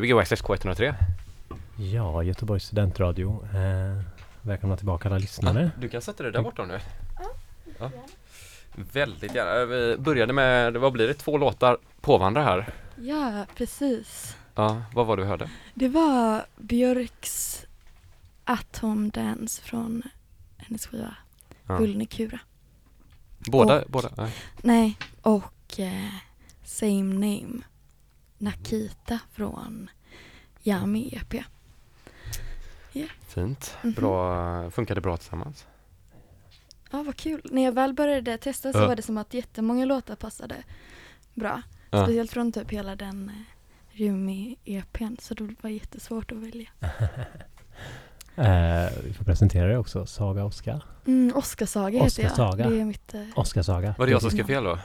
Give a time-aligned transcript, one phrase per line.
[0.00, 0.94] Gbg Access K103.
[1.76, 3.44] Ja, Göteborgs studentradio.
[3.54, 4.02] Eh,
[4.42, 5.70] välkomna tillbaka alla lyssnare.
[5.78, 6.78] Du kan sätta dig där borta nu.
[7.78, 7.90] Ja.
[8.92, 9.64] Väldigt gärna.
[9.64, 12.68] Vi började med, vad blir det, två låtar på varandra här.
[12.96, 14.36] Ja, precis.
[14.54, 15.50] Ja, vad var det du hörde?
[15.74, 17.66] Det var Björks
[18.44, 20.02] Atom Dance från
[20.56, 21.14] hennes skiva
[21.66, 21.78] Ja.
[23.38, 24.10] Båda, Och- båda?
[24.16, 24.32] Nej.
[24.62, 26.10] Nej, och eh,
[26.64, 27.62] Same Name
[28.40, 29.90] Nakita från
[30.64, 31.44] Yami EP.
[33.28, 33.74] Fint.
[33.82, 33.92] Mhm.
[33.92, 35.66] Bra, funkade bra tillsammans.
[36.90, 37.40] Ja, vad kul.
[37.44, 38.86] När jag väl började testa så Ja.
[38.88, 40.56] var det som att jättemånga låtar passade
[41.34, 41.62] bra.
[41.90, 42.04] Ja.
[42.04, 46.68] Speciellt från typ hela den eh, Rumi-EPn, så det var jättesvårt att välja.
[48.36, 50.06] Eh, vi får presentera det också.
[50.06, 50.84] Saga Oskar.
[51.06, 52.32] Mm, Oscarsaga heter jag.
[52.32, 52.68] Oscarsaga.
[52.70, 53.14] Det är mitt...
[53.14, 53.94] Eh, Oskar-saga.
[53.98, 54.78] Var det jag som skrev fel då?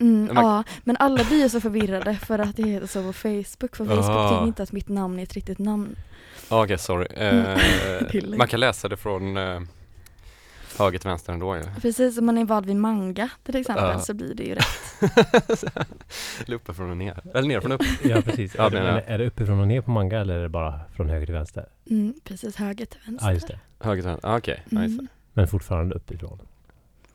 [0.00, 3.76] Mm, ja, men alla blir ju så förvirrade för att det heter så på Facebook.
[3.76, 4.30] För Facebook Ah.
[4.30, 5.96] tycker inte att mitt namn är ett riktigt namn.
[6.50, 7.06] Ja, Okej, sorry.
[7.16, 7.46] Mm.
[8.00, 8.38] Eh, Tillägg.
[8.38, 9.60] man kan läsa det från eh,
[10.78, 11.62] höger till vänster ändå ju.
[11.82, 14.00] Precis som man är vald vid manga till exempel Ja.
[14.00, 15.64] så blir det ju rätt.
[16.46, 17.22] Eller uppifrån och ner.
[17.34, 17.82] Eller ner från upp.
[18.04, 18.54] Ja, precis.
[18.54, 19.00] Ja, är, det, men, ja.
[19.00, 21.66] är det uppifrån och ner på manga eller är det bara från höger till vänster?
[21.90, 23.26] Mm, precis, höger till vänster.
[23.26, 23.58] Ja, just det.
[23.80, 24.28] Höger till vänster.
[24.28, 24.84] Ah, Okej, okay.
[24.84, 25.08] Mm.
[25.32, 26.38] Men fortfarande uppifrån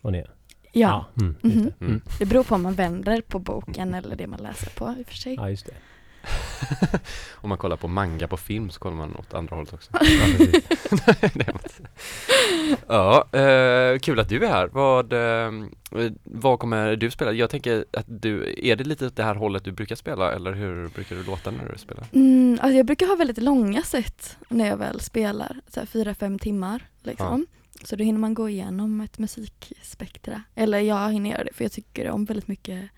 [0.02, 0.32] och ner.
[0.72, 1.66] Ja, mm, just Mhm.
[1.66, 1.86] det.
[1.86, 1.92] Mm.
[1.92, 2.02] Mm.
[2.20, 5.08] det beror på om man vänder på boken eller det man läser på i och
[5.08, 5.36] för sig.
[5.36, 5.74] Ja, just det.
[7.36, 9.92] Om man kollar på manga på film så kollar man åt andra hållet också.
[12.88, 14.68] Ja, ja, eh, kul att du är här.
[14.68, 15.52] Vad, eh,
[16.24, 17.32] vad kommer du spela?
[17.32, 20.54] Jag tänker att du, är det lite åt det här hållet du brukar spela eller
[20.54, 22.06] hur brukar du låta när du spelar?
[22.14, 26.14] Mm, alltså jag brukar ha väldigt långa set när jag väl spelar, så här fyra,
[26.16, 27.46] fem timmar liksom.
[27.84, 30.44] Så då hinner man gå igenom ett musikspektra.
[30.56, 32.90] Eller jag hinner göra det för jag tycker om väldigt mycket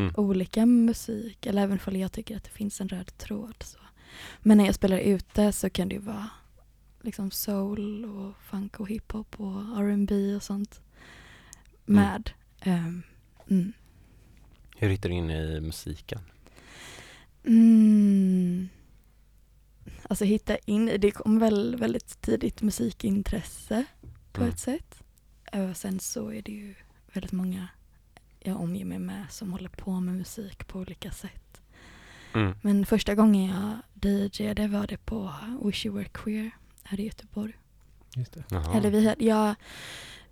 [0.00, 0.14] Mm.
[0.16, 1.46] olika musik.
[1.46, 3.54] Eller även om jag tycker att det finns en röd tråd.
[3.60, 3.78] Så.
[4.40, 6.30] Men när jag spelar ute så kan det ju vara
[7.00, 10.80] liksom soul och funk och hiphop och R&B och sånt
[11.84, 12.30] med.
[12.60, 13.02] Ehm,
[13.48, 13.72] mm.
[14.76, 16.20] Hur hittar du in i musiken?
[17.44, 18.68] Mm.
[20.02, 23.84] Alltså hitta in i, det kom väl väldigt tidigt musikintresse
[24.32, 24.52] på Mm.
[24.52, 25.02] ett sätt.
[25.52, 26.74] Och sen så är det ju
[27.12, 27.68] väldigt många
[28.40, 31.60] jag omger mig med som håller på med musik på olika sätt.
[32.34, 32.54] Mm.
[32.62, 35.34] Men första gången jag DJade var det på
[35.64, 36.50] Wish You Were Queer
[36.82, 37.52] här i Göteborg.
[38.16, 38.36] Just.
[38.74, 39.54] Eller vi hade, jag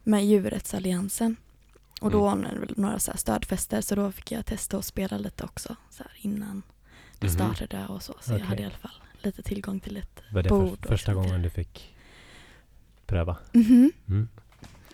[0.03, 1.37] med Djurrättsalliansen.
[2.01, 2.39] Och då Mm.
[2.39, 6.03] ordnade några så här stödfester så då fick jag testa att spela lite också så
[6.03, 6.63] här innan
[7.19, 7.35] det Mhm.
[7.35, 8.15] startade och så.
[8.21, 8.47] Så jag Okej.
[8.49, 10.79] hade i alla fall lite tillgång till ett Var det bord.
[10.83, 11.95] för, första gången du fick
[13.09, 13.37] pröva?
[13.53, 13.93] Mhm.
[14.09, 14.29] Mm.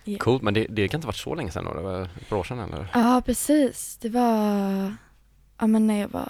[0.04, 0.18] Ja.
[0.18, 1.74] Coolt, men det, det kan inte varit så länge sedan då?
[1.74, 2.90] Det var ett par år sedan eller?
[2.94, 3.98] Ja, precis.
[4.00, 4.94] Det var
[5.58, 6.28] ja, men när jag var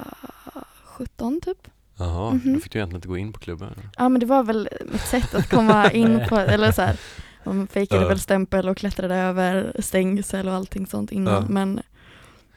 [0.85, 1.69] 17 typ.
[1.97, 2.55] Jaha, Mhm.
[2.55, 3.75] då fick du egentligen inte gå in på klubben?
[3.99, 6.97] Ja, men det var väl mitt sätt att komma in på, eller så här.
[7.45, 8.09] Man fejkade Ja.
[8.09, 11.35] väl stämpel och klättrade över stängsel och allting sånt innan.
[11.43, 11.49] Ja.
[11.49, 11.81] Men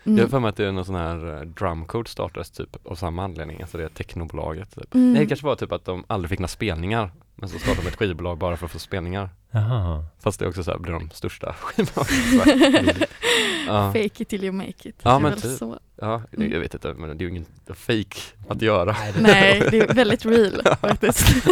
[0.03, 0.29] Jag har mm.
[0.29, 3.61] för mig att det är någon sån här eh, drumcode startades typ av samma anledning,
[3.61, 4.93] alltså det är technobolaget typ.
[4.95, 5.13] Mm.
[5.13, 7.87] Nej, det kanske var typ att de aldrig fick några spelningar, men så startade de
[7.87, 9.29] ett skivbolag bara för att få spelningar.
[9.51, 10.05] Jaha.
[10.19, 12.89] Fast det är också så här, blir de största skivbolagen
[13.67, 13.93] ja.
[13.93, 14.95] Fake it till you make it.
[15.03, 15.51] Ja, men typ.
[15.57, 15.79] så.
[16.01, 16.51] ja, Mm.
[16.51, 18.95] jag vet inte, men det är ju ingen fake att göra.
[19.19, 21.47] Nej, det är väldigt real faktiskt.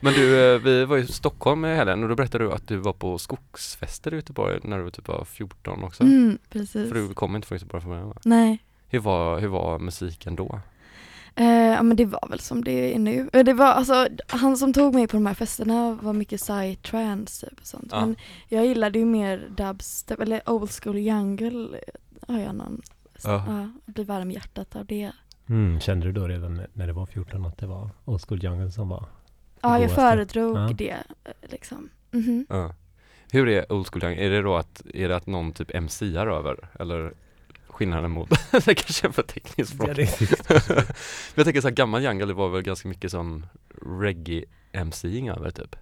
[0.00, 2.76] Men du, eh, vi var i Stockholm i helgen och då berättade du att du
[2.76, 6.02] var på skogsfester i Göteborg när du typ var 14 också.
[6.02, 6.88] Mm, precis.
[6.88, 8.16] För du kom inte från Göteborg från början va?
[8.24, 8.58] Nej.
[8.88, 10.60] Hur var, hur var musiken då?
[11.36, 13.30] Eh, ja men det var väl som det är nu.
[13.32, 17.46] Eh, Det var alltså, han som tog mig på de här festerna var mycket psytrance
[17.46, 17.88] typ och sånt.
[17.90, 18.00] Ja.
[18.00, 18.16] Men
[18.48, 21.68] jag gillade ju mer dubstep, eller old school jungle
[22.28, 22.82] har jag någon,
[23.24, 23.44] Ja.
[23.46, 25.12] ja, blir varm i hjärtat av det.
[25.48, 28.70] Mm, kände du då redan när- det var 14 att det var Old School Jungle
[28.70, 29.04] som var?
[29.60, 30.70] Ja, jag föredrog Ja.
[30.74, 31.88] det eh, liksom.
[32.10, 32.46] Mhm.
[32.48, 32.74] Ja.
[33.32, 34.14] Hur är old school young?
[34.18, 36.68] Är det då att, är det att någon typ MCar över?
[36.80, 37.12] Eller
[37.74, 38.28] skillnaden mot,
[38.64, 39.88] det kanske är för tekniskt språk.
[39.88, 40.20] Ja, det-
[40.68, 43.46] Men jag tänker så här, gammal jungle det var väl ganska mycket som
[44.00, 44.44] reggae
[44.84, 45.76] MCing över typ?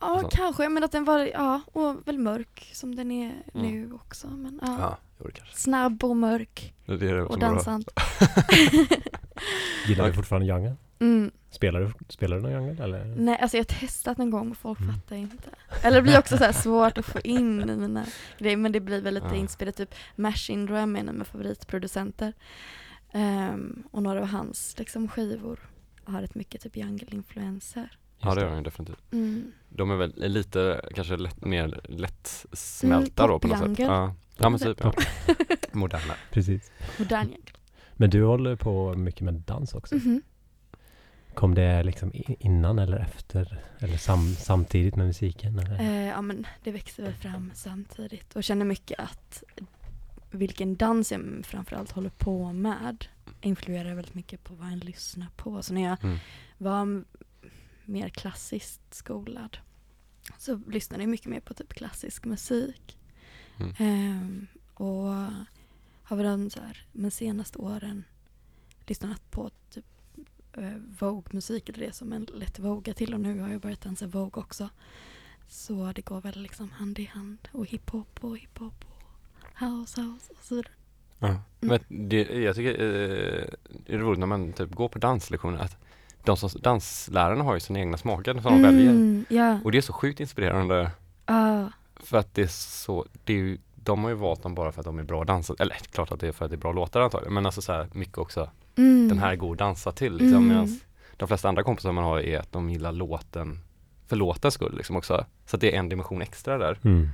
[0.00, 0.28] Ja, Så.
[0.28, 3.66] kanske, men att den var, ja, och väl mörk som den är Mm.
[3.66, 4.26] nu också.
[4.26, 5.56] Men ja, Ja, jo, det kanske.
[5.56, 7.88] snabb och mörk Det är det och dansant.
[9.86, 10.76] Gillar du fortfarande Jungle?
[10.98, 11.30] Mm.
[11.52, 13.04] Spelar du, spelar du någon Jungle eller?
[13.04, 14.94] Nej, alltså jag har testat någon gång och folk Mm.
[14.94, 15.48] fattar inte.
[15.82, 18.04] Eller det blir också så här svårt att få in i mina
[18.38, 19.34] grejer, men det blir väl lite Ja.
[19.34, 22.32] inspelat, typ Machine Drum är en av mina favoritproducenter.
[23.12, 25.60] Ehm, och några av hans liksom, skivor
[26.04, 27.98] har rätt mycket typ jungle-influenser.
[28.20, 29.12] Ja det gör de definitivt.
[29.12, 29.52] Mm.
[29.68, 33.66] De är väl lite, kanske lätt, mer lättsmälta Mm, då på något sätt.
[33.68, 33.84] popjungle.
[33.94, 34.92] Ja, ja men typ ja.
[35.72, 36.14] Moderna.
[36.30, 36.70] Precis.
[36.98, 37.52] Modern jungle.
[37.92, 39.94] Men du håller på mycket med dans också.
[39.94, 40.22] Mhm.
[41.34, 43.60] Kom det liksom innan eller efter?
[43.78, 45.58] Eller sam, samtidigt med musiken?
[45.58, 45.80] Eller?
[45.80, 49.42] Eh, ja men det växte väl fram samtidigt och känner mycket att
[50.30, 53.06] vilken dans jag framförallt håller på med
[53.40, 55.62] influerar väldigt mycket på vad en lyssnar på.
[55.62, 56.18] Så när jag Mm.
[56.58, 57.04] var
[57.84, 59.58] mer klassiskt skolad
[60.38, 62.98] så lyssnade jag mycket mer på typ klassisk musik.
[63.60, 63.74] Mm.
[63.78, 65.06] Ehm, och
[66.02, 68.04] har väl de så här, de senaste åren
[68.86, 69.84] lyssnat på typ
[70.98, 74.42] Vogue-musik eller det som en lätt voga till och nu har jag börjat dansa Vogue
[74.42, 74.68] också.
[75.48, 80.32] Så det går väl liksom hand i hand och hiphop och hiphop och house house
[80.38, 80.72] och så vidare.
[81.18, 81.36] Ja.
[81.60, 83.44] Men det, jag tycker eh,
[83.86, 85.76] det är roligt när man typ går på danslektioner att
[86.24, 88.90] de som, danslärarna har ju sina egna smaker som de väljer.
[88.90, 89.60] Mm, ja.
[89.64, 90.90] Och det är så sjukt inspirerande
[91.26, 91.70] Ja.
[91.96, 94.80] för att det är så, det är ju, de har ju valt dem bara för
[94.80, 96.72] att de är bra dansare, eller klart att det är för att det är bra
[96.72, 99.08] låtar antagligen, men alltså så här mycket också, Mm.
[99.08, 100.68] den här är god att dansa till liksom, Mm.
[101.16, 103.58] de flesta andra kompisar man har är att de gillar låten
[104.06, 105.26] för låtens skull liksom också.
[105.46, 106.78] Så att det är en dimension extra där.
[106.84, 107.08] Mm.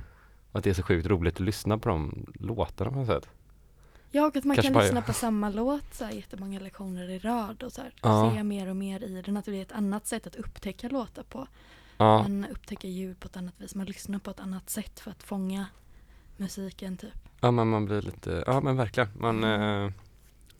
[0.51, 3.29] Och att det är så sjukt roligt att lyssna på de låtarna på något sätt.
[4.11, 7.09] Ja, och att man Kanske kan bara- lyssna på samma låt så här, jättemånga lektioner
[7.09, 8.31] i rad och så här, Ja.
[8.35, 9.37] se mer och mer i den.
[9.37, 11.47] Att det är ett annat sätt att upptäcka låtar på.
[11.97, 13.75] Ja, Man upptäcker ljud på ett annat vis.
[13.75, 15.65] Man lyssnar på ett annat sätt för att fånga
[16.37, 17.13] musiken typ.
[17.41, 19.09] ja men man blir lite, ja men verkligen.
[19.19, 19.85] Man, Mm.
[19.85, 19.91] eh,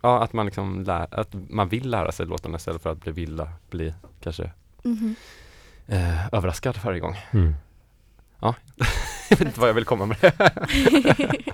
[0.01, 3.11] ja, att man liksom lär, att man vill lära sig låtarna istället för att bli
[3.11, 4.51] vilja, bli kanske
[4.83, 5.15] Mhm.
[5.87, 7.15] eh, överraskad varje gång.
[7.31, 7.53] Mm.
[9.29, 10.33] Jag vet inte vad jag vill komma med det.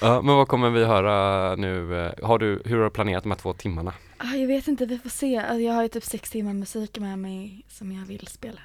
[0.00, 2.12] ja, men vad kommer vi höra nu?
[2.22, 3.94] Har du, hur har du planerat de här två timmarna?
[4.18, 5.36] Ah, jag vet inte, vi får se.
[5.38, 8.60] Alltså, jag har ju typ sex timmar musik med mig som jag vill spela.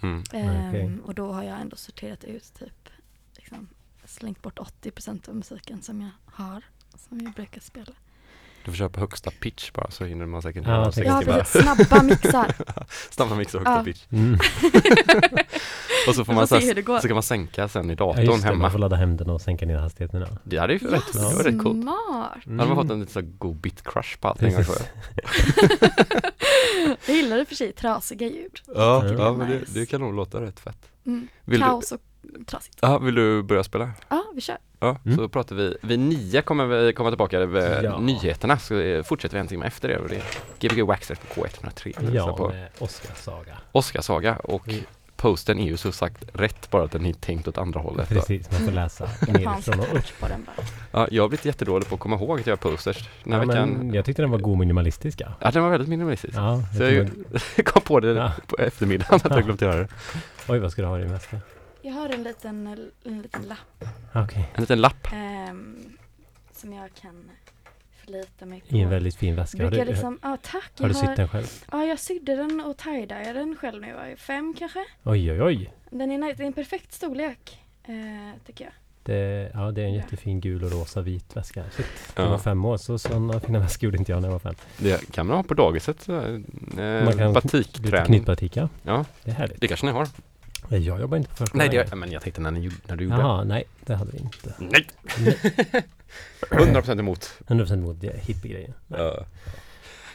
[0.00, 0.22] Mm.
[0.32, 0.98] Ehm, Okej.
[1.04, 2.88] Och då har jag ändå sorterat ut typ,
[3.36, 3.68] liksom,
[4.04, 6.62] slängt bort 80% av musiken som jag har,
[7.08, 7.92] som jag brukar spela.
[8.64, 11.22] Du får köpa högsta pitch bara så hinner man säkert Ja, höra Ja, timmar.
[11.38, 11.62] precis.
[11.62, 12.54] Snabba mixar.
[13.10, 13.84] Snabba mix och högsta Ja.
[13.84, 14.02] pitch.
[14.12, 14.38] Mm.
[16.08, 16.98] Och så får man så, går.
[17.00, 18.58] så kan man sänka sen i Ja, datorn just det, hemma.
[18.62, 20.20] man får ladda hem den och sänka ner hastigheten.
[20.20, 20.26] Ja.
[20.44, 21.82] Det hade ju Ja, rätt, det var rätt coolt.
[21.82, 22.38] smart.
[22.44, 24.52] Då hade man fått en lite så god bit-crush på allting.
[24.52, 24.64] Jag
[27.16, 28.58] gillar i och för sig trasiga ljud.
[28.66, 28.74] Ja,
[29.06, 29.12] Ja.
[29.12, 29.72] ja men det, Nice.
[29.80, 30.90] det kan nog låta rätt fett.
[31.06, 31.28] Mm.
[31.44, 32.00] Vill du, Kaos och
[32.46, 32.78] trasigt.
[32.82, 33.90] ja, vill du börja spela?
[34.08, 34.58] Ja, vi kör.
[34.82, 35.16] Ja, Mm.
[35.18, 37.98] så pratar vi, vid nio kommer vi komma tillbaka med Ja.
[37.98, 40.22] nyheterna så eh, fortsätter vi en timme efter det och det är
[40.68, 43.58] Gbg Waxxers på K103 vi lyssnar Ja, på med Oscarssaga.
[43.72, 44.80] Oscarsaga och Mm.
[45.16, 48.08] posten är ju så sagt rätt bara att den är tänkt åt andra hållet.
[48.08, 50.20] Precis, man får läsa nerifrån och upp.
[50.20, 50.66] på den bara.
[50.92, 53.08] Ja, jag har blivit jättedålig på att komma ihåg att jag har posters.
[53.24, 55.20] Den här Ja, veckan, men jag tyckte den var god minimalistisk.
[55.20, 55.26] Ja.
[55.40, 56.34] ja den var väldigt minimalistisk.
[56.36, 58.32] Ja, Så jag jag tror- kom på det Ja.
[58.46, 59.88] på eftermiddagen att jag glömt göra det.
[60.48, 61.36] Oj, vad ska du ha i det mesta?
[61.82, 62.66] Jag har en liten,
[63.04, 63.84] en liten lapp
[64.14, 64.48] Okej.
[64.54, 65.08] En liten lapp.
[65.12, 65.76] ehm,
[66.52, 67.30] som jag kan
[68.04, 68.76] förlita mig på.
[68.76, 69.62] I en väldigt fin väska.
[69.62, 70.70] Har Brukar du, jag liksom, ja tack.
[70.78, 71.46] har Jag du sytt den själv?
[71.72, 73.92] Ja, jag sydde den och tie-dyade den själv nu.
[73.92, 74.02] va?
[74.16, 74.84] Fem kanske?
[75.02, 75.72] Oj, oj, oj.
[75.90, 76.34] Den är, nice.
[76.36, 77.94] det är en perfekt storlek, eh,
[78.46, 78.72] tycker jag.
[79.04, 81.64] Det, ja, det är en jättefin gul och rosa vit väska.
[81.76, 81.86] Shit.
[82.16, 82.30] Jag Ja.
[82.30, 84.54] var fem år, så sådana fina väskor gjorde inte jag när jag var fem.
[84.78, 86.08] Det kan man ha på dagiset.
[86.08, 86.36] Eh, Man
[86.76, 88.06] kan- Lite batikträning.
[88.06, 88.68] knytbatik, ja.
[88.82, 89.60] Ja, Det är härligt.
[89.60, 90.08] det kanske ni har.
[90.78, 91.64] Jag jobbar inte på förskola.
[91.64, 93.16] Nej, det, ja, men jag tänkte när, ni, gjorde- när du gjorde.
[93.16, 94.54] Jaha, nej, det hade vi inte.
[94.58, 94.86] Nej!
[96.50, 97.32] 100% emot.
[97.46, 98.72] 100% emot det hippiegrejen.
[98.88, 99.24] Ja.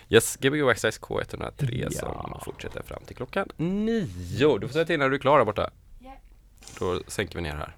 [0.10, 2.00] Yes, Gbg Waxxers K103 Ja.
[2.00, 4.58] som fortsätter fram till klockan nio.
[4.58, 5.70] Du får säga till när du är klar där borta.
[6.00, 6.12] Ja.
[6.80, 7.76] Då sänker vi ner här.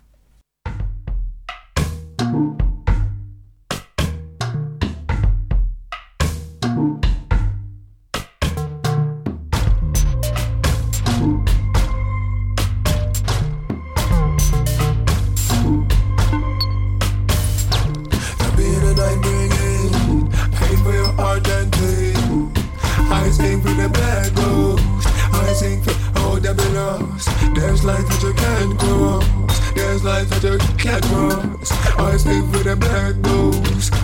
[31.01, 31.71] That you can't cross.
[31.97, 33.98] I sing for the black ghost.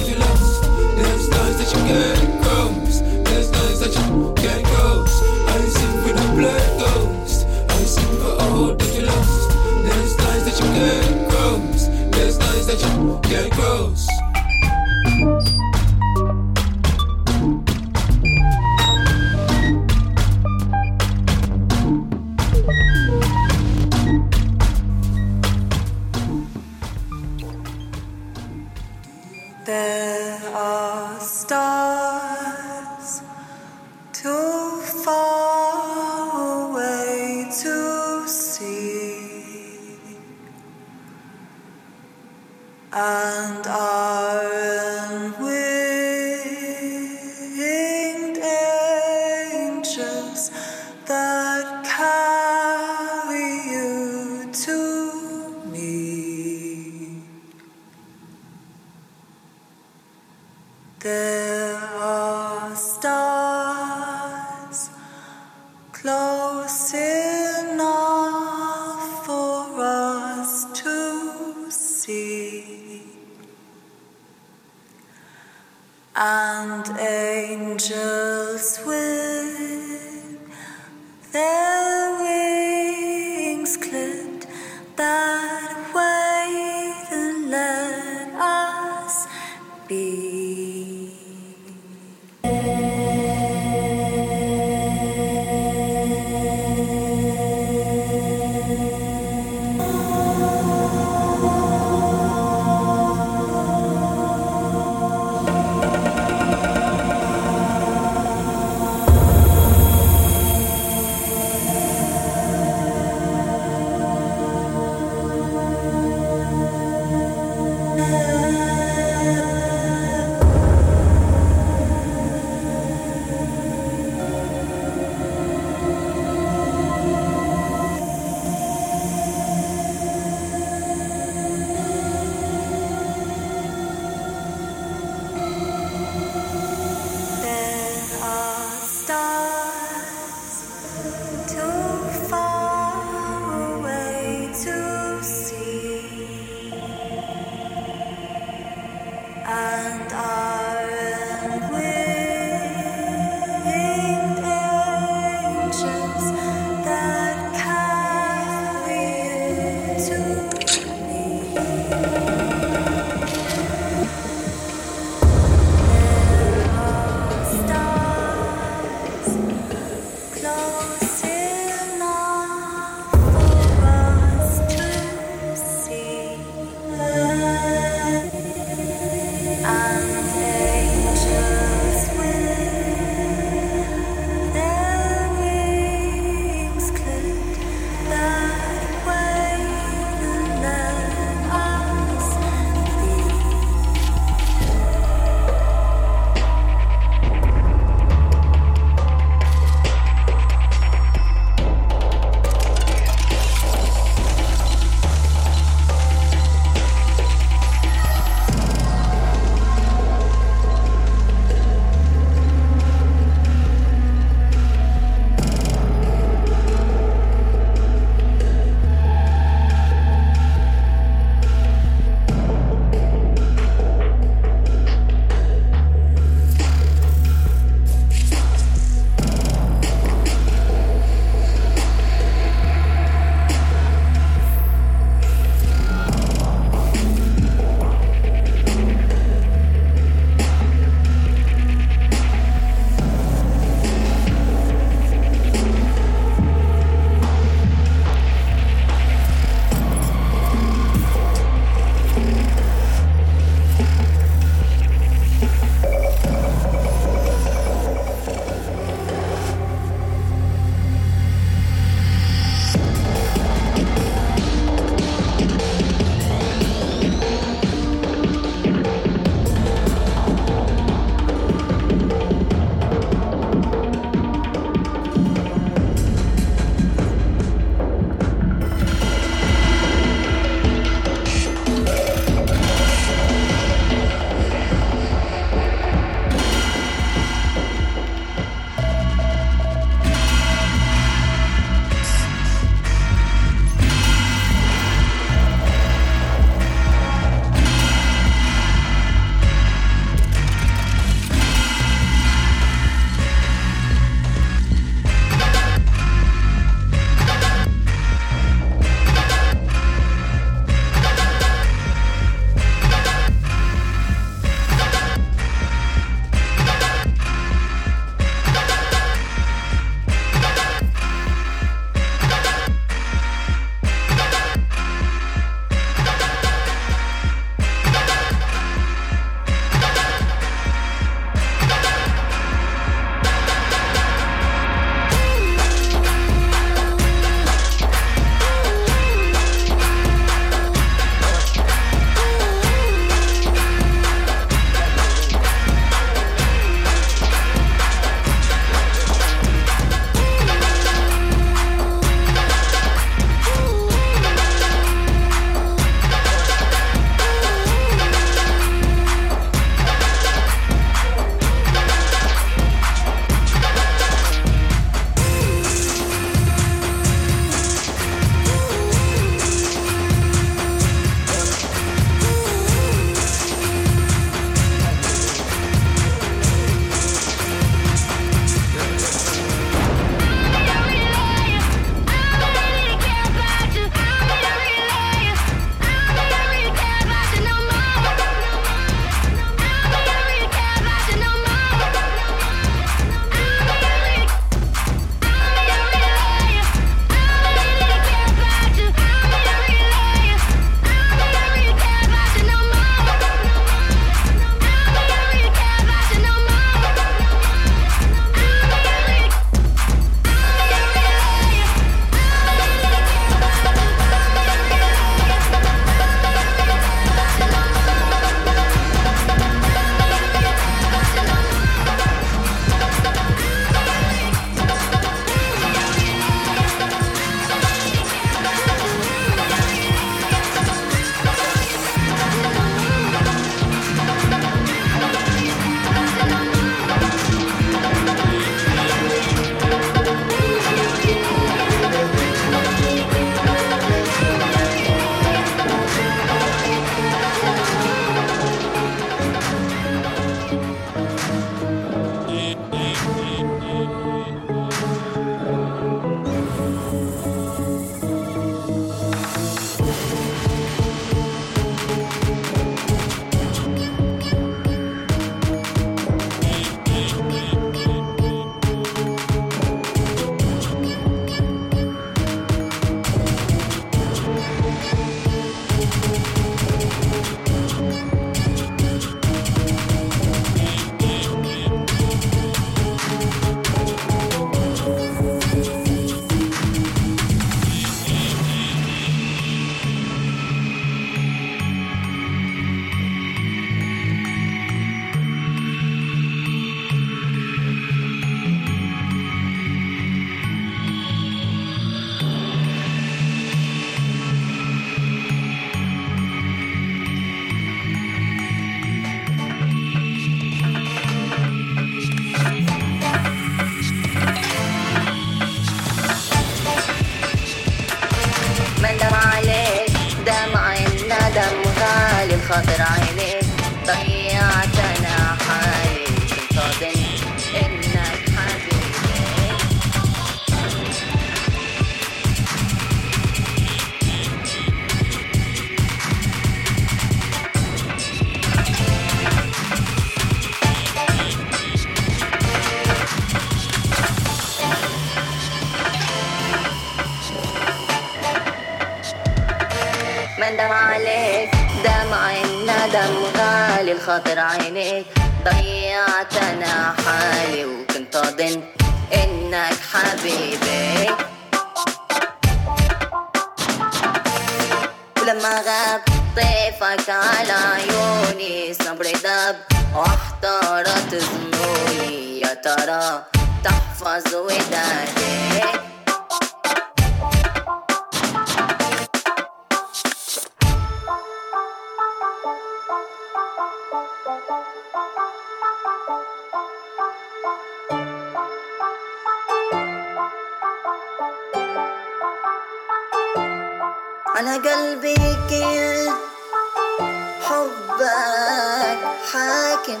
[597.98, 598.98] ربك
[599.32, 600.00] حاكم.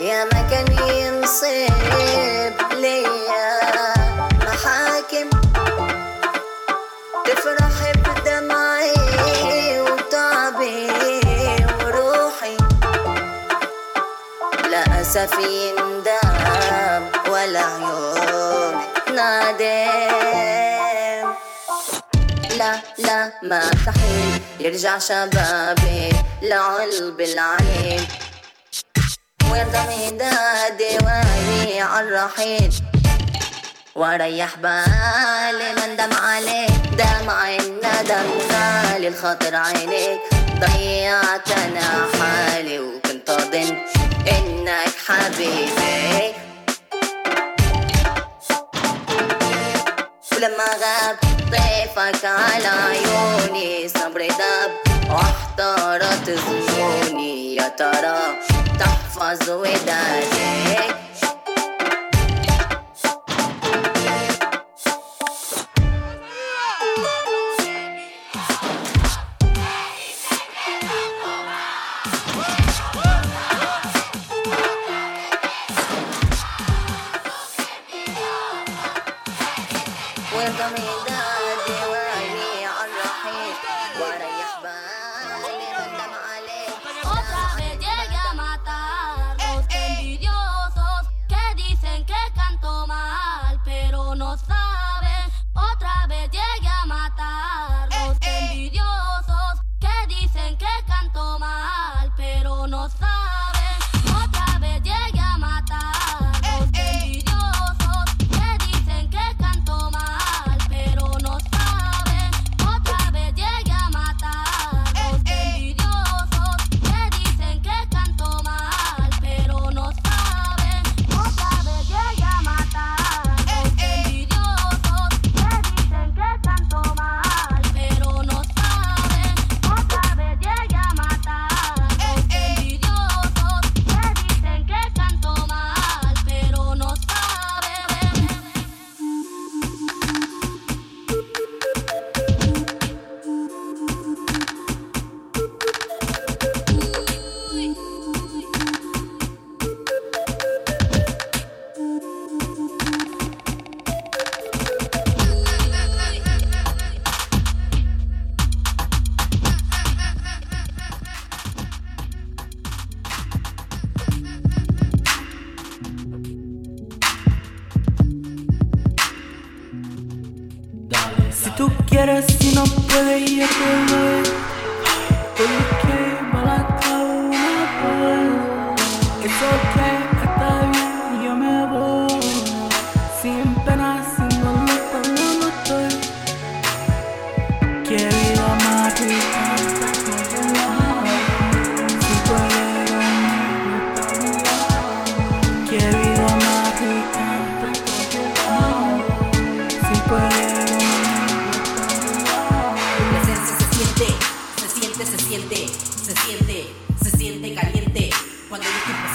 [0.00, 3.60] يا ما كان ينصب ليا
[4.46, 5.30] محاكم.
[7.24, 8.94] تفرح بدمعي
[9.80, 10.90] وتعبي
[11.84, 12.56] وروحي.
[14.70, 18.74] لا أسف يندم ولا عيون
[19.14, 20.46] نادم.
[22.58, 24.35] لا لا ما تحيل
[24.66, 26.10] يرجع شبابي
[26.42, 28.06] لعلب العين.
[29.50, 32.74] ويرضى هدادي وعيني عالرحيل.
[33.96, 36.70] وريح واريح بالي مندم عليك.
[36.98, 40.20] دمع الندم خالي الخاطر عينيك.
[40.58, 43.78] ضيعت أنا حالي وكنت اظن
[44.28, 46.34] إنك حبيبي.
[50.32, 51.25] ولما غاب
[51.56, 54.52] bey fakala yoni sabre da
[55.24, 58.18] ahtarat zuni yatara
[58.80, 60.95] tahfazu edecek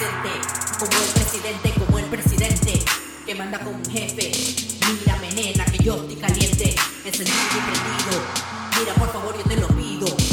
[0.01, 2.79] Como el presidente, como el presidente
[3.23, 4.31] que manda con un jefe.
[4.87, 8.23] Mírame, nena, que yo estoy caliente, encendido y prendido.
[8.79, 10.30] Mira, por favor, yo te lo pido.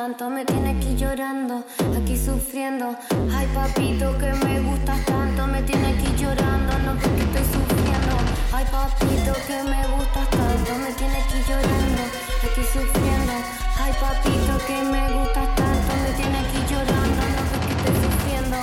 [0.00, 1.62] Tanto, me tienes aquí llorando,
[1.94, 2.96] aquí sufriendo.
[3.36, 8.14] Ay papito que me gustas tanto, me tienes aquí llorando, no porque estoy sufriendo.
[8.50, 12.02] Ay papito que me gustas tanto, me tienes aquí llorando,
[12.46, 13.34] aquí sufriendo.
[13.82, 18.58] Ay papito que me gustas tanto, me tienes aquí llorando, no porque estoy sufriendo.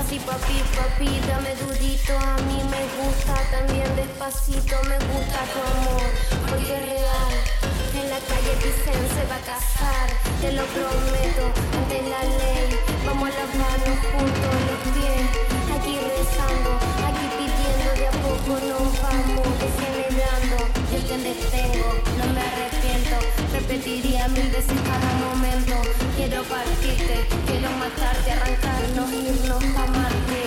[0.00, 6.08] Así papi, papi, dame durito, a mí me gusta también despacito, me gusta tu amor,
[6.50, 7.32] porque es real.
[7.94, 9.09] En la calle dicen
[10.74, 11.44] prometo,
[11.76, 12.68] ante la ley.
[13.06, 15.26] Vamos a lavarnos juntos los pies,
[15.74, 16.70] aquí rezando,
[17.08, 20.56] aquí pidiendo de a poco nos vamos degenerando.
[20.90, 23.16] Yo te detengo, no me arrepiento,
[23.52, 25.74] repetiría mil veces cada momento.
[26.16, 30.40] Quiero partirte, quiero matarte, arrancarnos, irnos a Marte.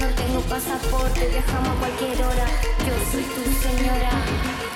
[0.00, 2.46] No tengo pasaporte, viajamos a cualquier hora,
[2.86, 4.71] yo soy tu señora.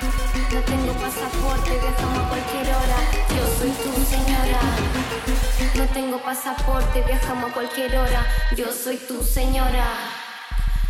[0.57, 2.97] No tengo pasaporte, viajamos a cualquier hora.
[3.29, 4.59] Yo soy tu señora.
[5.75, 8.25] No tengo pasaporte, viajamos a cualquier hora.
[8.55, 9.85] Yo soy tu señora.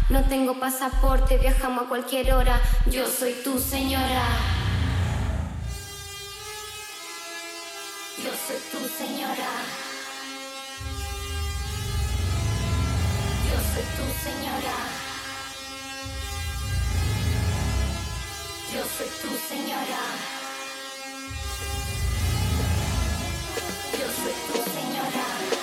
[0.08, 2.62] No tengo pasaporte, viajamos a cualquier hora.
[2.86, 4.24] Yo soy tu señora.
[8.24, 9.52] Yo soy tu señora.
[13.50, 15.07] Yo soy tu señora.
[18.78, 20.02] eu sou tu, senhora.
[23.94, 25.57] Eu sou tu, senhora.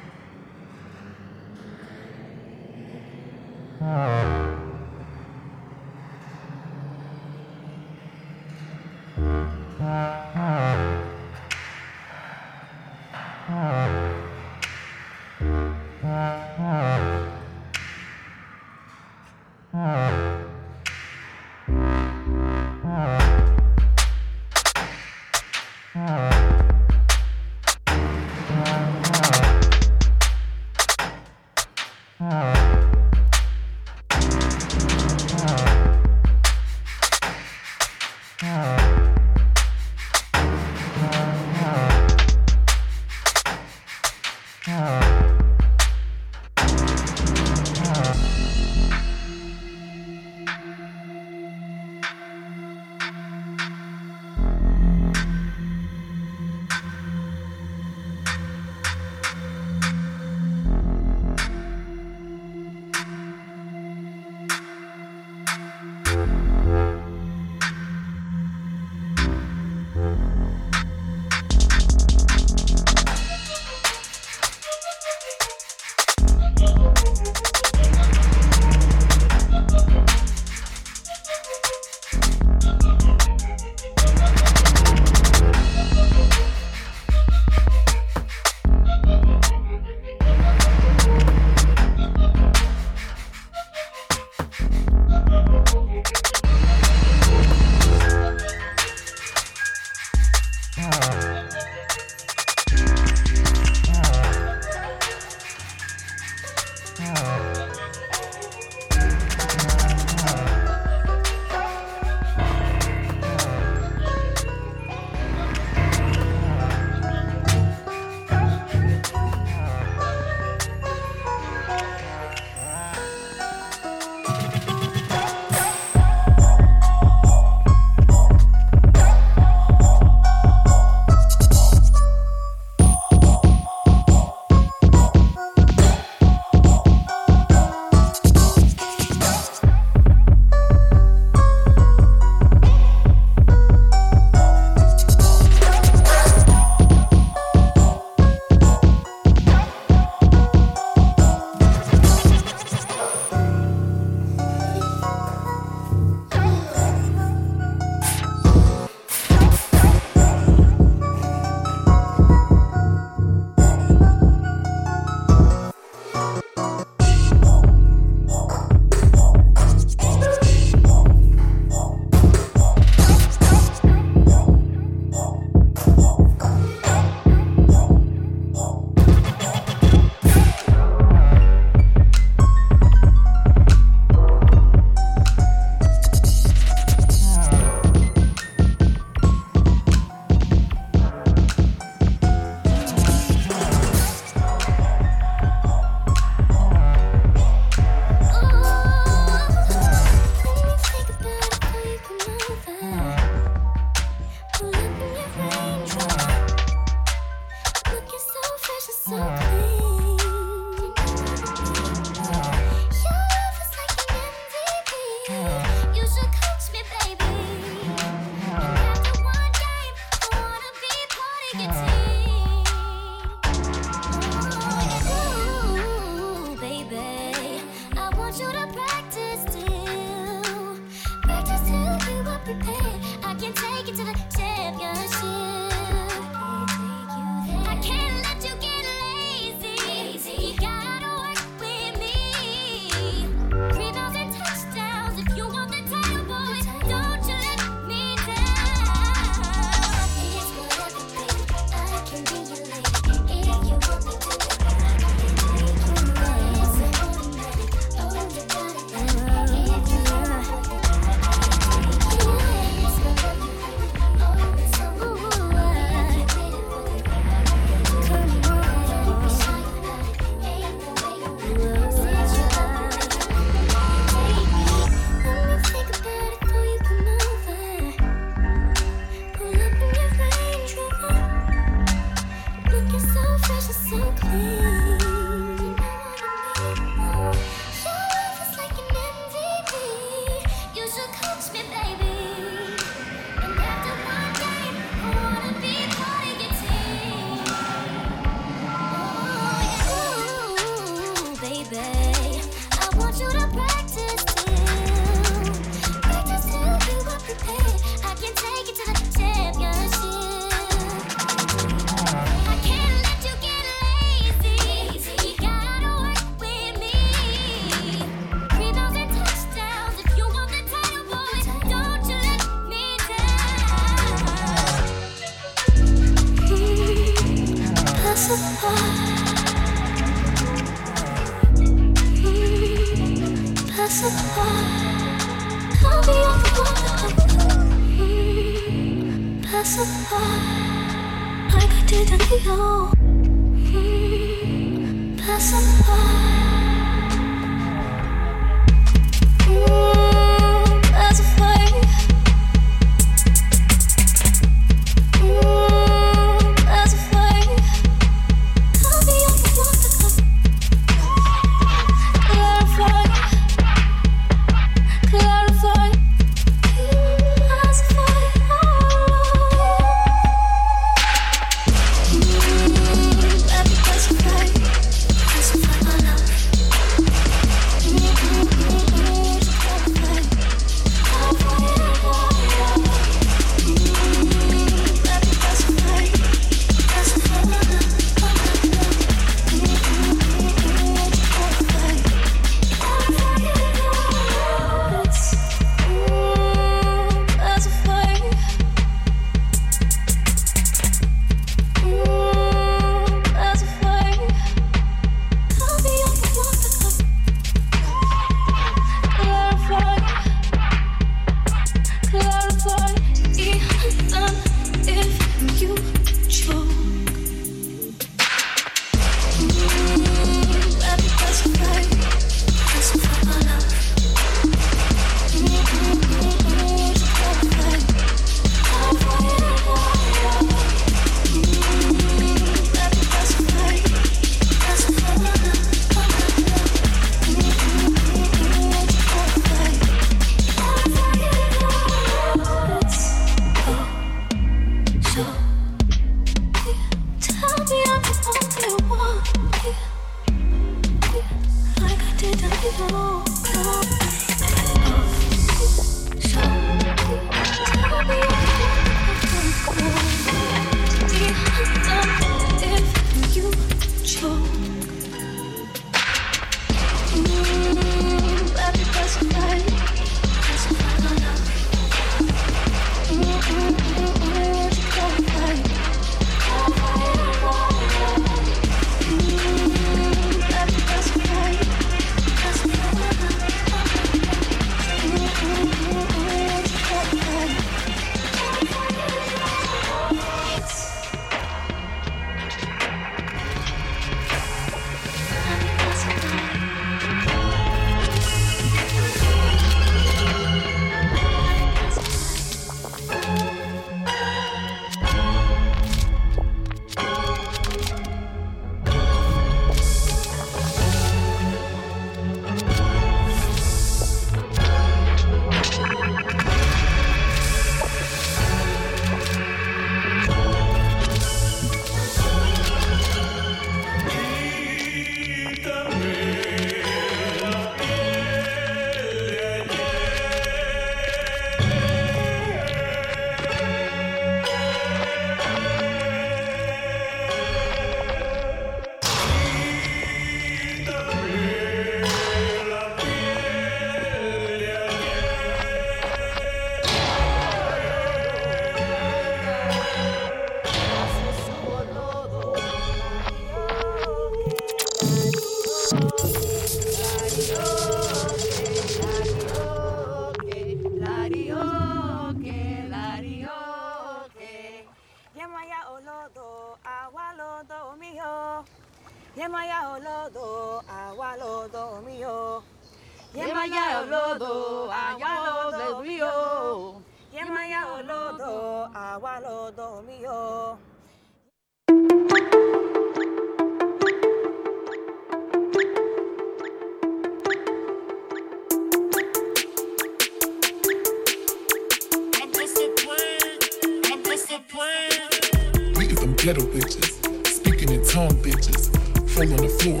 [596.40, 597.12] Ghetto bitches,
[597.46, 598.88] speaking in tongue bitches,
[599.28, 600.00] fall on the floor.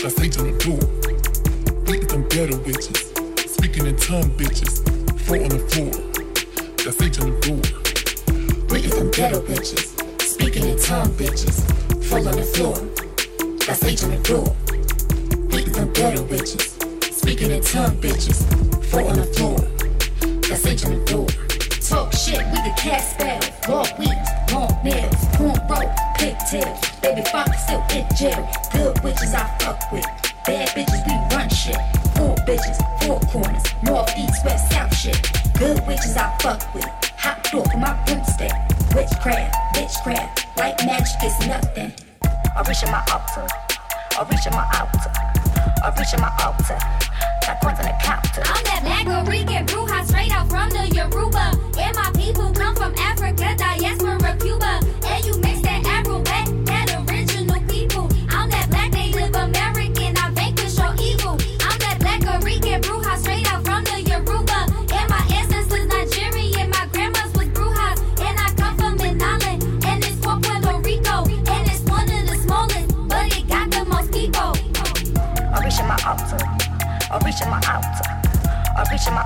[0.00, 0.78] That's H on the door.
[1.86, 4.78] We is them ghetto bitches, speaking in tongue bitches,
[5.26, 5.90] fall on the floor.
[6.84, 7.58] That's H on the door.
[8.70, 9.90] We is them ghetto bitches,
[10.22, 11.58] speaking in tongue bitches,
[12.04, 12.76] fall on the floor.
[13.66, 14.54] That's H on the door.
[15.50, 18.38] We is them ghetto bitches, speaking in tongue bitches,
[18.86, 19.58] fall on the floor.
[20.48, 21.26] That's H on the door.
[21.82, 23.40] Talk shit, we the cat spell.
[23.68, 24.19] Walk weeds,
[24.52, 26.80] long nails, corn rope, pigtails.
[27.00, 28.48] Baby fox still in jail.
[28.72, 30.04] Good witches I fuck with.
[30.46, 31.76] Bad bitches, we run shit.
[32.16, 35.20] Four bitches, four corners, north, east, west, south shit.
[35.58, 36.84] Good witches I fuck with.
[37.18, 38.52] Hot door for my broomstick.
[38.94, 41.92] Witchcraft, bitchcraft, like magic is nothing.
[42.56, 43.46] I reach in my altar,
[44.18, 45.12] I reach in my altar,
[45.84, 46.78] I reach in my altar.
[47.50, 51.58] I'm that black Rican Bruja straight out from the Yoruba.
[51.80, 54.89] And my people come from Africa, diaspora, Cuba.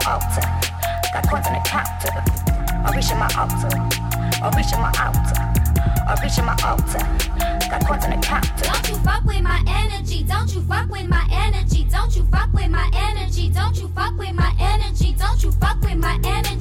[0.07, 0.45] altar.
[1.13, 2.13] Got coins in the counter.
[2.85, 3.73] I'm reaching my altar.
[4.43, 5.41] I'm reaching my altar.
[6.07, 7.03] I'm reaching my altar.
[7.71, 8.65] Got coins in the counter.
[8.65, 10.23] Don't you fuck with my energy.
[10.25, 11.87] Don't you fuck with my energy.
[11.91, 13.49] Don't you fuck with my energy.
[13.51, 15.15] Don't you fuck with my energy.
[15.19, 16.54] Don't you fuck with my energy.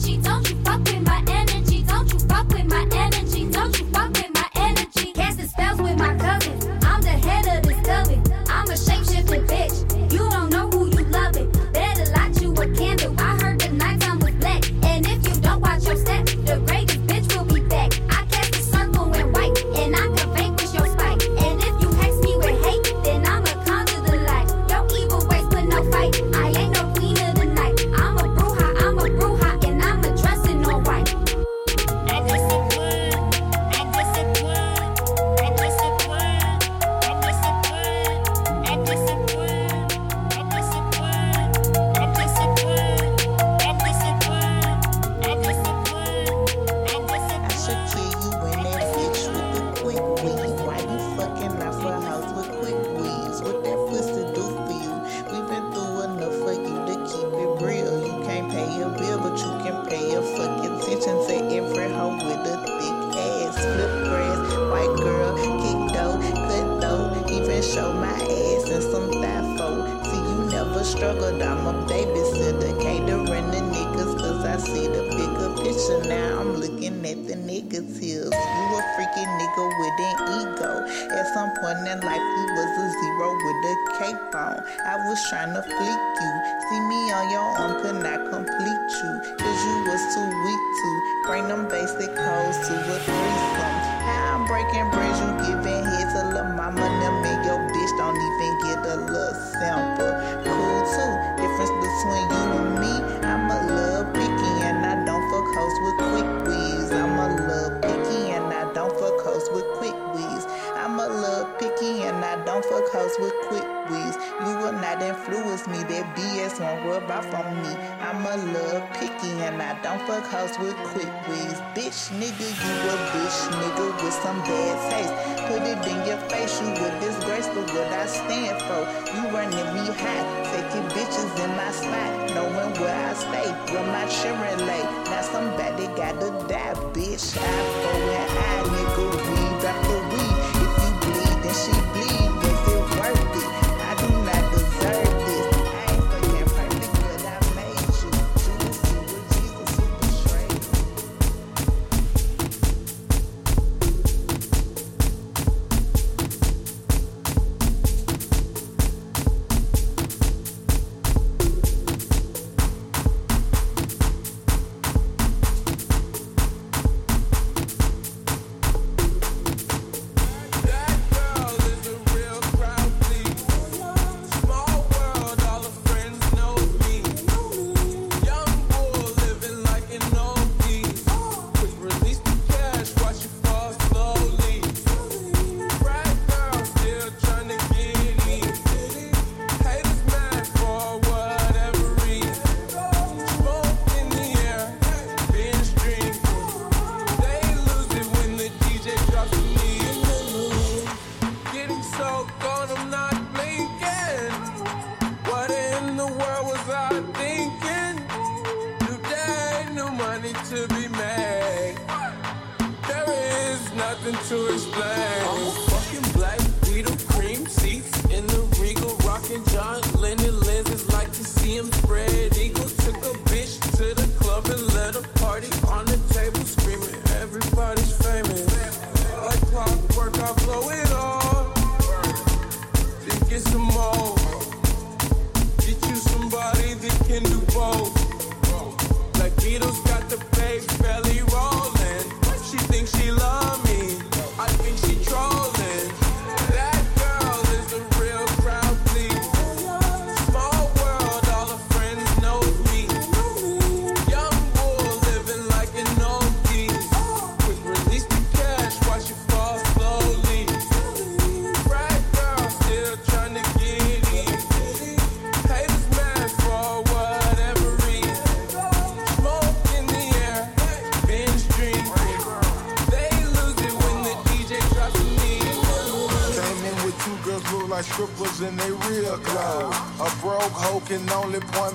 [134.03, 134.83] my Chevrolet.
[135.05, 137.37] Now somebody gotta die, bitch.
[137.37, 139.92] I'm going I nigga, we back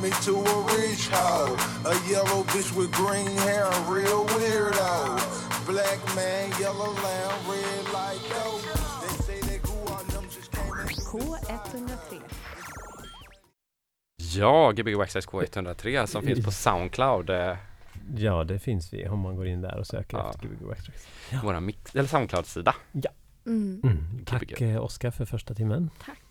[0.09, 1.57] me to a rich hoe.
[1.85, 4.93] A yellow bitch with green hair, a real weirdo.
[5.67, 8.63] Black man, yellow lamb, red light dope.
[9.03, 10.89] They say they grew on them just came in.
[10.89, 12.21] K103.
[14.17, 17.31] Ja, Gbg Waxxax K103 som finns på Soundcloud.
[18.17, 20.31] Ja, det finns vi om man går in där och söker Ja.
[20.31, 21.43] efter Gbg.
[21.43, 22.75] Våra mix, eller Soundcloud-sida.
[23.47, 23.81] Mm.
[23.85, 24.25] Mm.
[24.27, 25.91] Tack eh, Oskar för första timmen.
[26.05, 26.28] Tack.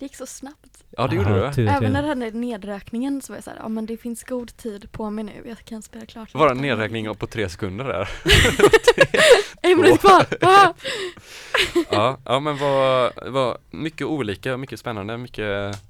[0.00, 0.84] Det gick så snabbt.
[0.90, 1.54] Ja, det gjorde Aha, du.
[1.54, 1.68] tur, tur.
[1.68, 4.92] Även när det hände nedräkningen så var jag såhär, ja men det finns god tid
[4.92, 6.32] på mig nu, jag kan spela klart.
[6.32, 8.08] Bara en nedräkning på tre sekunder där.
[9.62, 10.26] En minut kvar!
[10.40, 10.72] Ah!
[11.90, 15.80] ja, ja men vad, vad mycket olika, mycket spännande, mycket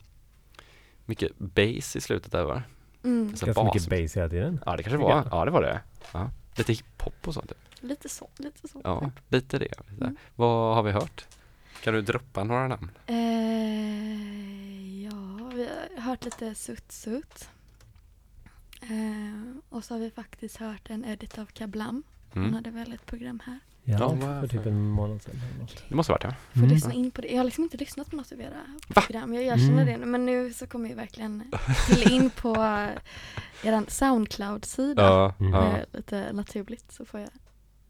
[1.05, 2.63] mycket bass i slutet där va?
[3.05, 3.29] Mm.
[3.31, 3.75] Alltså Ganska bas.
[3.75, 4.61] mycket bass hela tiden.
[4.67, 5.81] Ja det kanske var, ja det var det.
[6.13, 6.31] Ja.
[6.57, 7.53] Lite hiphop och sånt.
[7.81, 8.81] Lite så, lite så.
[8.85, 9.65] Ja, lite det.
[9.91, 10.05] Lite.
[10.05, 10.17] Mm.
[10.37, 11.27] Vad har vi hört?
[11.85, 12.91] Kan du droppa några namn?
[13.07, 17.49] Eh, ja, vi har hört lite sutt-sutt.
[18.83, 22.03] Eh, och så har vi faktiskt hört en edit av Kablam.
[22.35, 22.55] Han Mm.
[22.55, 23.59] hade väl ett program här.
[23.85, 25.35] Ja, Ja, för typ en månad sedan.
[25.89, 26.35] Det måste ha varit ja.
[26.53, 26.71] Får Mm.
[26.71, 27.29] lyssna in på det.
[27.29, 28.51] Jag har liksom inte lyssnat på något av era
[28.89, 29.01] Va?
[29.03, 29.35] program.
[29.35, 30.01] Jag erkänner Mm.
[30.01, 30.07] det.
[30.07, 31.45] Men nu så kommer jag verkligen
[31.87, 32.55] till in på
[33.65, 35.03] eran Soundcloud-sida.
[35.03, 35.53] Ja, Mm.
[35.53, 37.29] ja, lite naturligt så får jag.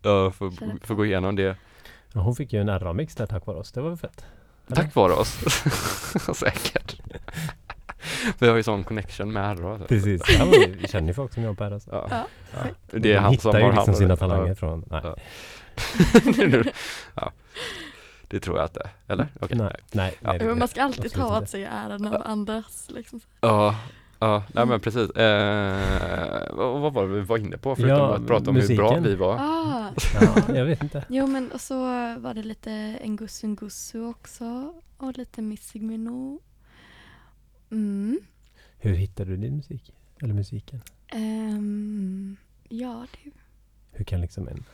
[0.03, 1.57] ja får, får gå igenom det.
[2.13, 3.73] Ja, hon fick ju en RA-mix där tack vare oss.
[3.73, 4.25] Det var väl fett?
[4.67, 4.77] Eller?
[4.77, 5.39] Tack vare oss.
[6.39, 7.01] Säkert.
[8.39, 9.79] Vi har ju sån connection med RA.
[9.89, 10.23] Precis.
[10.39, 10.45] Ja,
[10.81, 11.79] vi känner ju folk som jobbar där.
[11.79, 11.91] Så.
[11.93, 12.07] Ja.
[12.11, 12.25] Ja.
[12.53, 12.59] Ja.
[12.99, 14.17] Det är han hittar som ju har liksom hand om sina det.
[14.17, 14.55] talanger Ja.
[14.55, 14.85] från...
[14.91, 15.01] Nej.
[15.05, 15.17] Ja.
[17.15, 17.33] ja.
[18.29, 18.91] Det tror jag inte.
[19.09, 19.29] Eller?
[19.41, 19.59] Okej.
[19.59, 20.29] nej, nej, Ja.
[20.31, 22.87] nej, det- Jo, man ska alltid ta åt sig äran av andras.
[22.95, 23.21] Liksom.
[23.41, 23.77] Ja,
[24.21, 25.11] ja, nej men precis.
[25.11, 28.77] Eh, vad, vad var det vi var inne på förutom Ja, att prata om hur
[28.77, 29.03] bra musiken.
[29.05, 29.37] vi var?
[29.41, 29.91] Ah,
[30.21, 31.05] Ja, jag vet inte.
[31.09, 31.75] jo men och så
[32.19, 34.75] var det lite Ngusu Ngusu också.
[34.97, 36.41] Och lite Missing Minou.
[37.71, 38.21] Mm.
[38.79, 39.93] Hur hittar du din musik?
[40.23, 40.81] Eller musiken?
[41.09, 42.37] Ehm,
[42.69, 43.31] ja du.
[43.93, 44.65] Hur kan liksom en,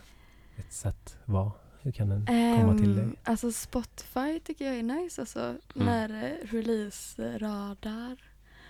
[0.57, 1.53] ett sätt vara?
[1.83, 2.27] Hur kan den
[2.61, 3.05] komma till dig?
[3.05, 5.21] Ehm, Alltså Spotify tycker jag är nice.
[5.21, 8.17] Alltså när eh, release-radar.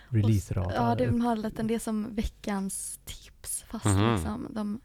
[0.09, 0.73] Release-radar?
[0.75, 3.63] Ja, de har lite det som veckans tips.
[3.67, 4.13] Fast Mhm.
[4.13, 4.79] liksom de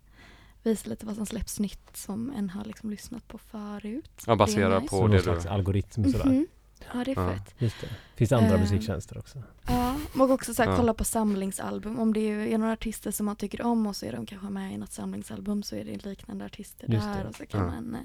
[0.63, 4.23] visar lite vad som släpps nytt som en har liksom lyssnat på förut.
[4.27, 5.49] Ja, baserat på det slags du...
[5.51, 6.25] algoritm sådär?
[6.27, 6.47] Mhm.
[6.95, 7.35] Ja, det är Ja.
[7.35, 7.55] fett.
[7.59, 7.89] Just det.
[8.15, 9.43] Finns andra Ehm, musiktjänster också?
[9.69, 10.77] Ja, och också så här, Ja.
[10.77, 11.99] kolla på samlingsalbum.
[11.99, 12.21] Om det
[12.53, 14.93] är några artister som man tycker om och så är de kanske med i något
[14.93, 17.29] samlingsalbum så är det liknande artister Just där det.
[17.29, 17.67] och så kan Ja.
[17.67, 18.01] man eh,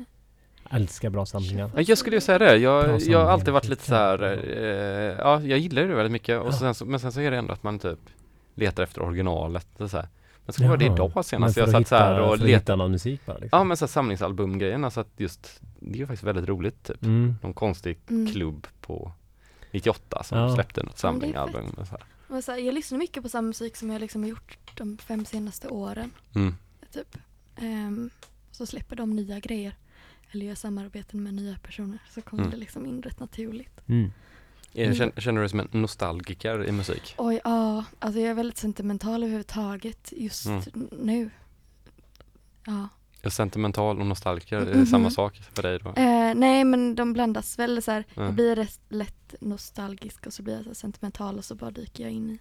[0.71, 1.71] Älskar bra samlingar.
[1.75, 2.57] Ja, Jag skulle ju säga det.
[2.57, 3.69] Jag, jag har alltid varit typ.
[3.69, 6.51] lite så här, eh, ja jag gillar ju det väldigt mycket och Ja.
[6.51, 7.99] sen så, men sen så är det ändå att man typ
[8.55, 9.67] letar efter originalet.
[9.81, 10.07] och Så här.
[10.45, 12.51] Men så var det idag Men senast jag att satt så här hitta- och letade.
[12.53, 13.57] hitta någon musik bara liksom?
[13.59, 17.03] Ja men så här samlingsalbumgrejen, alltså att just, det är ju faktiskt väldigt roligt typ.
[17.03, 17.35] Mm.
[17.43, 18.27] Någon konstig Mm.
[18.33, 19.11] klubb på
[19.71, 20.55] 98 som Ja.
[20.55, 21.69] släppte något Ja, men samlingalbum.
[21.77, 22.37] och Så här.
[22.37, 24.97] och så här, Jag lyssnar mycket på samma musik som jag liksom har gjort de
[24.97, 26.11] fem senaste åren.
[26.35, 26.55] Mm.
[26.93, 27.17] Typ.
[27.57, 28.09] Ehm,
[28.51, 29.75] så släpper de nya grejer.
[30.31, 31.99] Eller gör samarbeten med nya personer.
[32.09, 32.51] Så kommer Mm.
[32.51, 33.81] det liksom in rätt naturligt.
[33.89, 34.11] Mm.
[34.73, 37.15] Eh, Känner, känner du dig som en nostalgiker i musik?
[37.17, 37.83] Oj, ja.
[37.99, 40.61] Alltså jag är väldigt sentimental överhuvudtaget just Mm.
[40.91, 41.29] nu.
[42.65, 42.87] Ja.
[43.21, 44.85] Är sentimental och nostalgiker, är det Mhm.
[44.85, 45.89] samma sak för dig då?
[45.89, 48.05] Eh, nej men de blandas väl så här.
[48.13, 48.23] Ja.
[48.23, 52.03] Jag blir rätt lätt nostalgisk och så blir jag så sentimental och så bara dyker
[52.03, 52.39] jag in i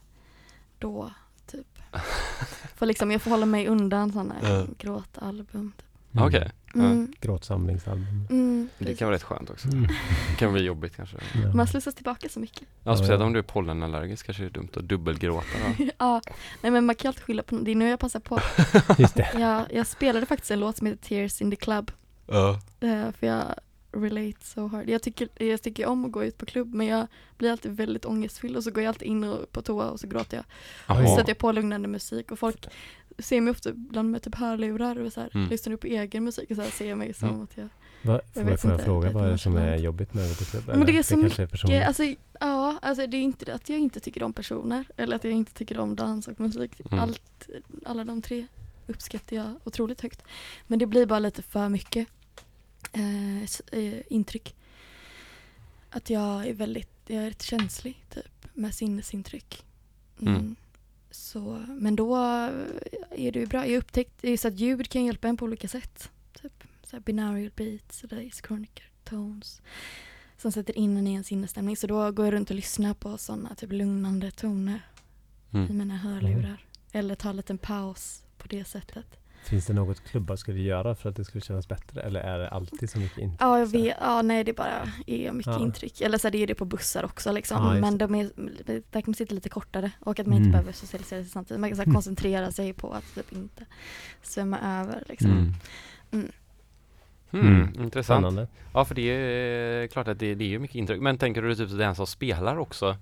[0.78, 1.11] då
[1.47, 1.78] typ.
[2.76, 4.66] för liksom jag får hålla mig undan sådana Ja.
[4.78, 5.72] gråtalbum.
[5.76, 5.86] Typ.
[6.17, 6.29] Mm.
[6.29, 7.12] Okej, Mm.
[7.21, 8.27] Gråtsamlingsalbum.
[8.31, 9.69] Mm, det kan vara rätt skönt också.
[9.69, 9.83] Mm.
[10.31, 11.17] Det kan bli jobbigt kanske.
[11.45, 11.55] Ja.
[11.55, 12.69] Man slussas tillbaka så mycket.
[12.83, 15.47] Ja, speciellt om du är pollenallergisk kanske det är dumt att dubbelgråta
[15.99, 16.21] ja,
[16.62, 18.41] nej men man kan alltid skylla på Det är nu jag passar på.
[18.99, 19.29] Just det.
[19.39, 21.91] Jag, jag spelade faktiskt en låt som heter Tears in the Club.
[22.27, 22.61] Ja.
[22.81, 23.45] eh, för jag
[23.93, 24.89] relate so hard.
[24.89, 27.07] Jag tycker, jag tycker om att gå ut på klubb men jag
[27.39, 30.07] blir alltid väldigt ångestfylld och så går jag alltid in och, på toa och så
[30.07, 30.97] gråter jag.
[30.99, 32.67] Och så sätter jag på lugnande musik och folk
[33.19, 35.49] ser mig ofta ibland med typ hörlurar och så här, Mm.
[35.51, 37.43] lyssnar du på egen musik och så här ser jag mig som Mm.
[37.43, 37.69] att jag
[38.03, 40.14] Va, Jag vet får jag inte, fråga det är vad är det som är jobbigt
[40.14, 40.64] med att gå på klubb?
[40.67, 41.57] Men det är Eller?
[41.57, 41.73] så.
[41.73, 42.03] Ja, alltså,
[42.41, 45.33] ja, alltså det är inte det att jag inte tycker om personer eller att jag
[45.33, 46.81] inte tycker om dans och musik.
[46.91, 46.99] Mm.
[47.01, 47.49] Allt,
[47.85, 48.47] alla de tre
[48.87, 50.23] uppskattar jag otroligt högt.
[50.67, 52.09] Men det blir bara lite för mycket
[52.93, 53.43] eh,
[53.79, 54.55] eh, intryck.
[55.91, 59.64] Att jag är väldigt, jag är rätt känslig typ med sinnesintryck.
[60.21, 60.35] Mm.
[60.35, 60.57] Mm.
[61.17, 63.67] Så, men då är det ju bra.
[63.67, 66.11] Jag upptäckte så att ljud kan hjälpa en på olika sätt.
[66.43, 69.62] Typ så här binarial beats, days chronicle tones.
[70.39, 71.77] Som sätter in en i en sinnesstämning.
[71.77, 74.87] Så då går jag runt och lyssnar på sådana typ lugnande toner
[75.51, 75.79] i Mm.
[75.79, 76.64] mina hörlurar.
[76.93, 79.07] Eller tar en liten paus på det sättet.
[79.49, 82.01] Finns det något klubbar skulle göra för att det skulle kännas bättre?
[82.03, 83.40] Eller är det alltid så mycket intryck?
[83.42, 83.97] Ja, jag vet.
[84.01, 85.61] Ja, nej det bara är mycket Ja.
[85.61, 86.01] intryck.
[86.01, 87.64] Eller så är det ju det på bussar också liksom.
[87.64, 88.30] Ja, men de är,
[88.64, 90.53] där kan man sitta lite kortare och att man inte Mm.
[90.53, 91.61] behöver socialisera sig samtidigt.
[91.61, 91.94] Man kan så här, Mm.
[91.94, 93.64] koncentrera sig på att typ inte
[94.22, 95.30] svämma över liksom.
[95.30, 95.55] Mm.
[96.12, 96.30] Mm.
[97.30, 97.82] Hmm, Mm.
[97.84, 98.18] Intressant.
[98.24, 98.49] Spännande.
[98.74, 101.01] Ja, för det är klart att det, det är ju mycket intryck.
[101.01, 102.97] Men tänker du typ den som spelar också?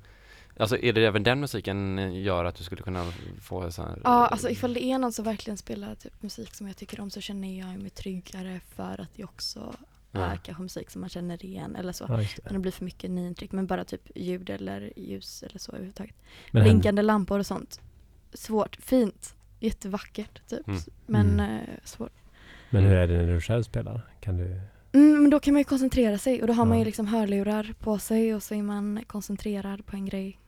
[0.56, 4.26] Alltså är det även den musiken gör att du skulle kunna få så här Ja,
[4.26, 7.20] alltså ifall det är någon som verkligen spelar typ musik som jag tycker om så
[7.20, 9.74] känner jag mig tryggare för att det också
[10.12, 10.20] Ja.
[10.20, 12.04] är kanske musik som man känner igen eller så.
[12.08, 12.58] Ja, just Men det.
[12.58, 16.16] det blir för mycket nyintryck men bara typ ljud eller ljus eller så överhuvudtaget.
[16.50, 17.80] Men Blinkande lampor och sånt.
[18.32, 20.68] Svårt, fint, jättevackert typ.
[20.68, 20.80] Mm.
[21.06, 21.40] Men Mm.
[21.60, 22.12] eh, svårt.
[22.70, 24.00] Men hur är det när du själv spelar?
[24.20, 24.44] Kan du...
[24.92, 26.78] Mm, men då kan man ju koncentrera sig och då har man Ja.
[26.78, 30.38] ju liksom hörlurar på sig och så är man koncentrerad på en grej.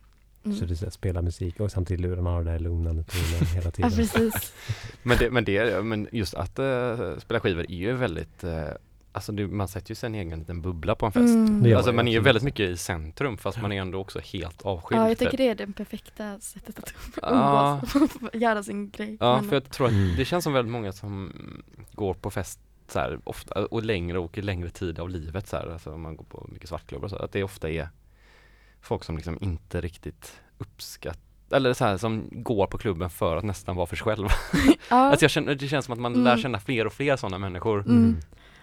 [0.47, 0.59] Mm.
[0.59, 3.70] Så du så spelar musik och samtidigt lurarna har det här lugnande tonen hela Ja
[3.70, 3.90] tiden?
[3.90, 4.53] precis.
[5.03, 8.64] Men, det, men, det, men just att uh, spela skivor är ju väldigt eh,
[9.12, 11.34] Alltså det, man sätter ju en egen liten bubbla på en fest.
[11.34, 11.76] Mm.
[11.76, 15.01] Alltså man är ju väldigt mycket i centrum fast man är ändå också helt avskild.
[15.01, 17.80] Ja, jag tycker det är det perfekta sättet att Ja.
[17.94, 19.16] umgås, göra sin grej.
[19.20, 20.16] Ja, Men- för jag tror att Mm.
[20.16, 21.32] det känns som väldigt många som
[21.92, 25.57] går på fest så här, ofta och längre och i längre tid av livet så
[25.57, 27.88] här, alltså man går på mycket svartklubbar och så, att det ofta är
[28.87, 31.20] folk som liksom inte riktigt uppskattar
[31.51, 34.30] eller så här som går på klubben för att nästan vara för sig själva.
[34.91, 34.97] ja.
[34.97, 36.43] Alltså jag känner, det känns som att man lär Mm.
[36.43, 37.80] känna fler och fler sådana människor.
[37.80, 38.16] Mm.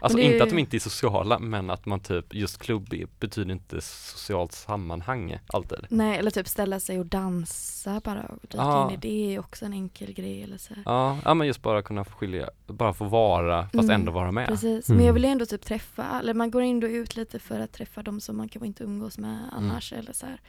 [0.04, 3.52] Alltså det- inte att de inte är sociala men att man typ, just klubb betyder
[3.52, 5.78] inte socialt sammanhang alltid.
[5.90, 8.88] Nej, eller typ ställa sig och dansa bara och dyka Ja.
[8.90, 10.74] in i det är också en enkel grej eller så.
[10.86, 14.48] Ja, ja men just bara kunna skilja, bara få vara fast Mm, ändå vara med.
[14.48, 14.98] Precis, Mm.
[14.98, 17.72] men jag vill ändå typ träffa, eller man går in och ut lite för att
[17.72, 19.50] träffa de som man kanske inte umgås med Mm.
[19.52, 20.42] annars eller så här.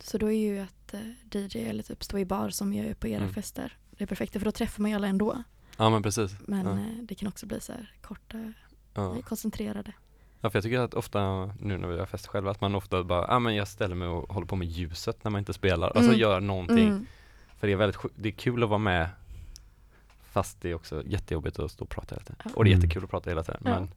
[0.00, 1.00] Så då är ju att eh,
[1.30, 3.34] DJ eller typ stå i bar som jag gör på era Mm.
[3.34, 5.42] fester det är perfekt för då träffar man ju alla ändå.
[5.76, 6.36] Ja men precis.
[6.46, 6.72] Men ja.
[6.72, 8.52] eh, det kan också bli så här korta,
[8.94, 9.16] Ja.
[9.22, 9.92] koncentrerade.
[10.40, 13.04] Ja för jag tycker att ofta nu när vi har fest själva att man ofta
[13.04, 15.52] bara, ja ah, men jag ställer mig och håller på med ljuset när man inte
[15.52, 16.18] spelar, alltså Mm.
[16.20, 16.88] gör någonting.
[16.88, 17.06] Mm.
[17.58, 19.08] För det är väldigt, det är kul att vara med
[20.32, 22.36] Fast det är också jättejobbigt att stå och prata hela tiden.
[22.44, 22.50] Ja.
[22.54, 22.82] Och det är Mm.
[22.84, 23.70] jättekul att prata hela tiden Ja.
[23.70, 23.88] men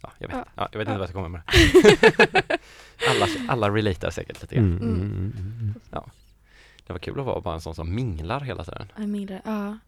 [0.00, 0.44] Ja, jag vet, Ja.
[0.54, 0.68] ja.
[0.72, 0.92] jag vet Ja.
[0.94, 1.42] inte vad jag ska komma med
[3.10, 4.64] alla, alla relatar säkert lite grann.
[4.64, 5.32] Mm, mm, Mm.
[5.92, 6.04] mm.
[6.86, 8.92] Det var kul att vara bara en sån som minglar hela tiden.
[8.96, 9.78] Jag mindre, ja.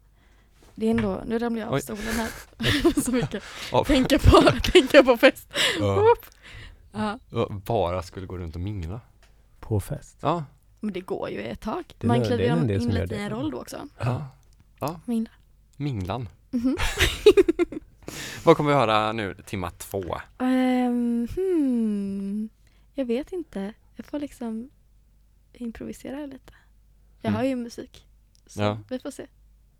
[0.75, 1.81] Det är ändå, nu ramlar jag av Oj.
[1.81, 3.01] stolen här.
[3.01, 3.43] så mycket.
[3.85, 5.53] Tänka på, tänka på fest.
[5.79, 6.15] Ja.
[6.93, 7.19] Ja,
[7.65, 9.01] Bara skulle gå runt och mingla.
[9.59, 10.17] På fest.
[10.21, 10.43] Ja.
[10.79, 11.83] men det går ju ett tag.
[11.97, 13.77] Det Man kliver det in lite i en roll då också.
[14.79, 14.99] ja.
[15.05, 15.33] Minglar.
[15.77, 16.29] Minglan.
[16.51, 16.77] Mhm.
[18.43, 20.03] Vad kommer vi höra nu, timma två?
[20.39, 22.49] Ehm, hmm.
[22.93, 23.73] Jag vet inte.
[23.95, 24.69] Jag får liksom
[25.53, 26.53] improvisera lite.
[27.21, 27.37] Jag Mm.
[27.39, 28.07] har ju musik.
[28.47, 28.77] Så Ja.
[28.89, 29.27] vi får se.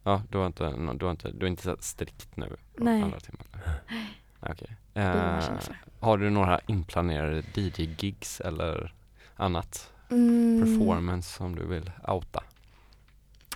[0.03, 2.55] Ja, du har inte, du har inte, du är inte så strikt nu?
[2.77, 3.01] Nej.
[3.01, 3.45] Andra timmar.
[3.89, 4.75] Nej, Okej.
[4.93, 5.59] Jag Eh,
[5.99, 8.93] har du några inplanerade DJ-gigs eller
[9.35, 10.61] annat Mm.
[10.61, 12.43] performance som du vill outa?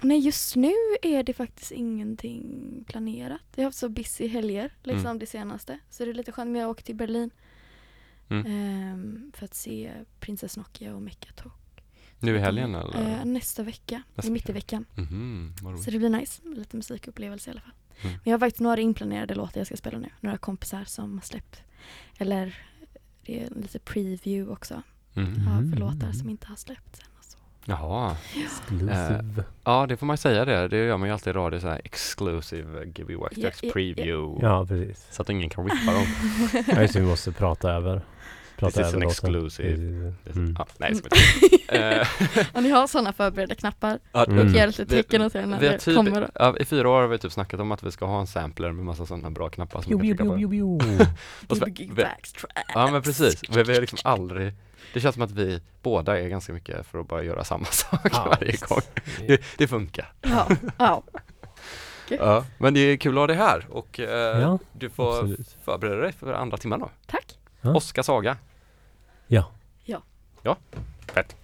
[0.01, 0.71] Nej, just nu
[1.01, 3.41] är det faktiskt ingenting planerat.
[3.55, 5.19] Jag har haft så busy helger liksom Mm.
[5.19, 5.79] det senaste.
[5.89, 6.51] Så det är lite skönt.
[6.51, 7.29] Men jag åker till Berlin
[8.29, 8.45] Mm.
[8.45, 11.53] ehm, för att se Princess Nokia och Mecca Talk.
[12.25, 13.19] Nu i helgen eller?
[13.19, 14.83] Eh, nästa vecka, Nästa i mitt i vecka.
[14.95, 15.51] veckan.
[15.61, 15.83] Vad roligt.
[15.85, 16.41] Så det blir nice.
[16.55, 17.71] Lite musikupplevelse i alla fall.
[18.01, 18.11] Mm.
[18.13, 20.09] Men jag har faktiskt några inplanerade låtar jag ska spela nu.
[20.21, 21.61] Några kompisar som har släppt.
[22.17, 22.55] Eller
[23.25, 24.81] det är lite preview också
[25.13, 25.47] Mhm.
[25.47, 25.79] av Mm.
[25.79, 27.05] låtar som inte har släppts än.
[27.67, 29.43] Jaha, Exclusive.
[29.63, 30.67] ja det får man säga det.
[30.67, 33.63] Det gör man ju alltid i radio så här exclusive eh, give you Ja, strax
[33.63, 33.73] ja, ja.
[33.73, 34.45] preview.
[34.47, 35.07] Ja, precis.
[35.11, 36.05] Så att ingen kan rippa dem.
[36.75, 38.01] Ja, just det, vi måste prata över.
[38.57, 39.73] Prata This is an exclusive.
[40.35, 40.55] Mm.
[40.59, 41.09] Ja, nej, det ska
[41.51, 42.07] inte.
[42.53, 43.99] Och ni har sådana förberedda knappar.
[44.13, 44.39] Mm.
[44.39, 46.29] Och ger lite tecken och sen när vi det typ, kommer.
[46.35, 48.71] ja, I fyra år har vi typ snackat om att vi ska ha en sampler
[48.71, 50.85] med massa sådana bra knappar som Jo, man kan trycka jo, på.
[50.85, 51.05] jo.
[52.73, 54.53] Ja men precis, vi, vi har liksom aldrig
[54.93, 57.99] Det känns som att vi båda är ganska mycket för att bara göra samma sak
[58.13, 58.65] Ja, varje visst.
[58.65, 58.81] gång
[59.27, 60.47] det, det funkar Ja,
[60.77, 61.03] ja.
[62.09, 65.55] Ja, men det är kul att ha dig här och eh, Ja, du får absolut.
[65.65, 67.25] förbereda dig för andra timmen då Tack.
[67.65, 67.75] Ja.
[67.75, 68.37] Oskar Saga
[69.27, 69.45] Ja.
[69.83, 70.01] Ja.
[70.41, 70.57] Ja,
[71.13, 71.35] fett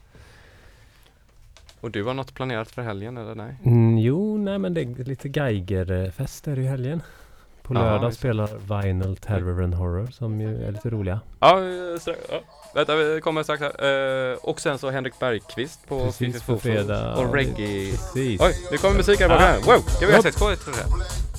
[1.82, 3.55] Och du har något planerat för helgen eller nej?
[3.65, 7.01] Mm, jo, nej men det är lite Geigerfester i helgen.
[7.61, 8.15] På Ja, lördag det.
[8.15, 11.19] spelar Vinyl Terror and Horror som ju är lite roliga.
[11.39, 11.59] Ja,
[11.99, 12.39] strax, ja.
[12.76, 17.15] vänta vi kommer strax här eh, Och sen så Henrik Bergqvist på Precis, på fredag.
[17.15, 18.41] och reggae Precis.
[18.41, 19.80] Oj, nu kommer musik här här, wow!
[19.80, 20.22] Ska vi.
[20.22, 21.30] 6 tror jag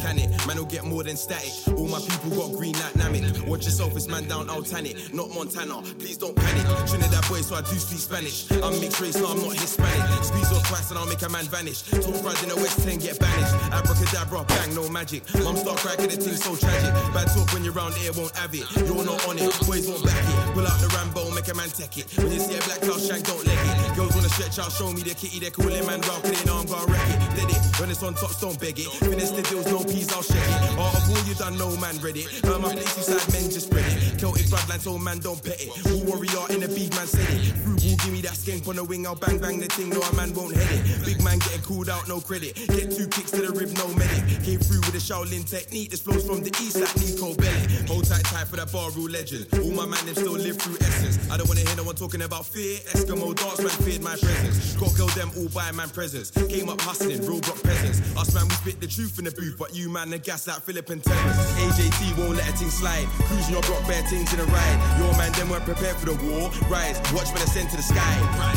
[0.00, 0.30] Can it?
[0.46, 1.52] Man will get more than static.
[1.76, 3.46] All my people got green like Namek.
[3.46, 5.12] Watch yourself, it's man down Altanic.
[5.12, 6.64] Not Montana, please don't panic.
[6.88, 8.50] Trinidad boy, so I do speak Spanish.
[8.62, 10.24] I'm mixed race, no, I'm not Hispanic.
[10.24, 11.82] Squeeze off twice and I'll make a man vanish.
[11.82, 13.54] Talk crowd in the West 10 get banished.
[13.72, 15.22] Abracadabra, bang, no magic.
[15.44, 16.92] Mum start cracking the thing so tragic.
[17.12, 18.64] Bad talk when you're round here, won't have it.
[18.76, 20.54] You're not on it, boys won't back it.
[20.54, 22.06] Pull out the Rambo, make a man take it.
[22.18, 23.96] When you see a black cloud shank, don't leg it.
[23.96, 26.60] Girls wanna stretch out, show me the kitty, they're calling man round, cause they know
[26.60, 27.18] I'm gonna wreck it.
[27.36, 28.88] Did it, when it's on top, don't beg it.
[29.00, 30.76] Finish the deals, no peas, I'll shake it.
[30.76, 32.28] All of all you done, no man read it.
[32.44, 34.20] My place, you side men just spread it.
[34.20, 35.72] Celtic bloodline, so man don't pet it.
[35.88, 37.56] Who warrior in the beef, man said it.
[37.64, 40.12] Frugal, give me that skank on the wing, I'll bang bang the thing, no a
[40.12, 41.04] man won't head it.
[41.06, 42.52] Big man getting cooled out, no credit.
[42.68, 44.44] Get two kicks to the rib, no medic.
[44.44, 47.64] Came through with a Shaolin technique, this flows from the east like Nico Belly.
[47.88, 49.48] Hold tight, tight for that bar rule legend.
[49.56, 51.29] All my man, still live through essence.
[51.30, 52.78] I don't wanna hear no one talking about fear.
[52.90, 54.74] Eskimo dance man feared my presence.
[54.74, 56.30] Got girl them all by man presence.
[56.34, 58.02] Came up hustling, real block peasants.
[58.18, 60.58] Us man, we spit the truth in the booth, but you man, the gas like
[60.66, 61.38] Philip and Terrence.
[61.62, 63.06] AJT won't let a thing slide.
[63.30, 64.78] Cruising your block, bare things in a ride.
[64.98, 66.50] Your man, them weren't prepared for the war.
[66.66, 68.14] Rise, watch when I send to the sky.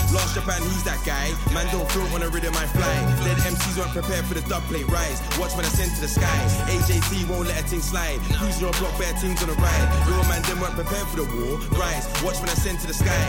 [0.10, 1.30] Last Japan, he's that guy.
[1.54, 2.98] Man, don't float on a rhythm, I fly.
[3.22, 4.90] Dead MCs weren't prepared for the dub plate.
[4.90, 6.40] Rise, watch when I send to the sky.
[6.74, 8.18] AJT won't let a thing slide.
[8.42, 9.88] Cruising your block, bare things on a ride.
[10.10, 11.62] Your man, them weren't prepared for the war.
[11.78, 13.20] Rise, watch when I send to the sky.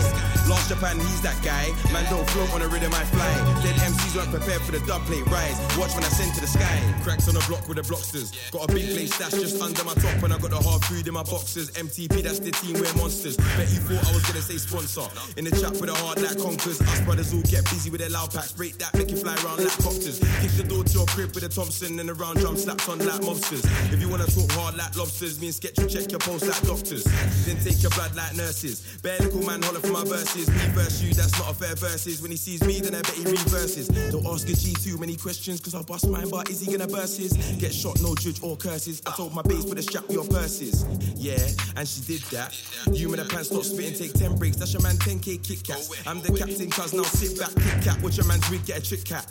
[0.47, 1.75] Last Japan, he's that guy.
[1.91, 3.33] Man, don't float on a rhythm, I fly.
[3.67, 5.27] Dead MCs weren't prepared for the dub plate.
[5.27, 6.79] Rise, watch when I send to the sky.
[7.03, 8.31] Cracks on the block with the blocksters.
[8.53, 11.09] Got a big place stash just under my top, and I got the hard food
[11.09, 11.73] in my boxes.
[11.73, 13.37] MTP, that's the team, we're monsters.
[13.59, 15.11] Bet you thought I was gonna say sponsor.
[15.35, 16.79] In the chat with a heart that conquers.
[16.79, 18.53] Us brothers all get busy with their loud packs.
[18.53, 20.23] Break that, make you fly around like copters.
[20.45, 23.03] Kick the door to your crib with a Thompson and a round drum slaps on
[23.03, 23.67] like mobsters.
[23.91, 26.63] If you wanna talk hard like lobsters, me and Sketch will check your pulse like
[26.63, 27.03] doctors.
[27.49, 28.85] Then take your blood like nurses.
[29.15, 30.49] Bare little man holler for my verses.
[30.49, 32.21] Me verse you, that's not a fair verses.
[32.21, 33.87] When he sees me, then I bet he reverses.
[34.11, 36.91] Don't ask a G too many questions, cause I'll bust mine, but is he gonna
[36.91, 37.33] his?
[37.59, 39.03] Get shot, no judge or curses.
[39.07, 40.85] I told my base for the strap your purses.
[41.15, 41.39] Yeah,
[41.77, 42.59] and she did that.
[42.93, 44.57] You in the pants, stop spitting, take 10 breaks.
[44.57, 45.91] That's your man 10k Kit Kats.
[46.07, 48.03] I'm the captain, cuz now sit back, kick cat.
[48.03, 49.27] Watch your man's wig, get a trick cat.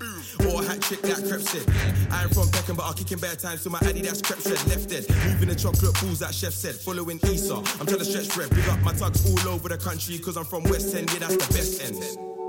[0.48, 1.68] Or a hat trick that crep said.
[2.10, 4.40] I am from Peckham, but I'll kick in bare times to my addy, that's crep
[4.40, 4.60] said.
[4.70, 5.04] Left dead.
[5.28, 6.76] Moving the chocolate balls that chef said.
[6.76, 7.60] Following Esau.
[7.80, 8.50] I'm trying to stretch bread.
[8.56, 11.36] Big up my tugs all over the country, cause I'm from West End, yeah, that's
[11.36, 12.43] the best end.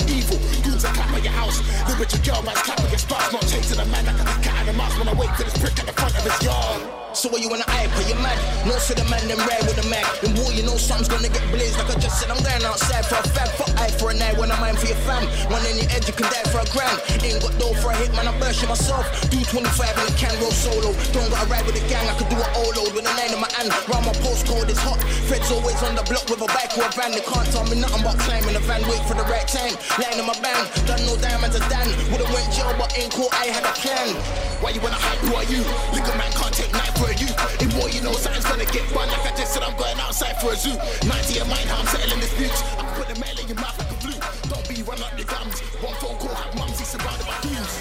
[0.00, 1.58] I'm evil, goons are at your house.
[1.88, 4.66] The rich girl man's clapping your spots, not chasing a man like a cat in
[4.66, 7.05] the mouse when I wait for this prick at the front of his yard.
[7.16, 8.36] So what you wanna hype, are you mad?
[8.68, 10.04] No for the man, them rare with the mag.
[10.20, 11.80] In war, you know something's gonna get blazed.
[11.80, 13.48] Like I just said, I'm going outside for a fag.
[13.56, 15.24] Fuck eye for a night when I'm mine for your fam.
[15.48, 17.00] One in your head, you can die for a grand.
[17.24, 19.08] Ain't got dough for a hit, man, I'm bursting myself.
[19.32, 20.92] Do 25 in a can, roll solo.
[21.16, 23.32] Don't gotta ride with a gang, I could do a O load with a nine
[23.32, 23.72] in my hand.
[23.88, 25.00] Round my postcode is hot.
[25.24, 27.16] Feds always on the block with a bike or a van.
[27.16, 29.72] They can't tell me nothing but climbing a van, wait for the right time.
[29.96, 31.88] Line in my band, done no diamonds a Dan.
[32.12, 34.12] Would've went jail, but ain't cool, I had a plan.
[34.60, 35.64] Why you wanna hype, who are you?
[35.96, 37.30] Liquor man can't take night for you.
[37.60, 39.08] In war, you know something's gonna get bun.
[39.08, 40.74] Like I just said, I'm going outside for a zoo.
[41.06, 42.62] 90 of mine, how I'm settling disputes.
[42.78, 44.22] I put the mail in your mouth like a flute.
[44.50, 45.60] Don't be run up your gums.
[45.82, 47.74] One phone call, have mumsy surrounded by goons.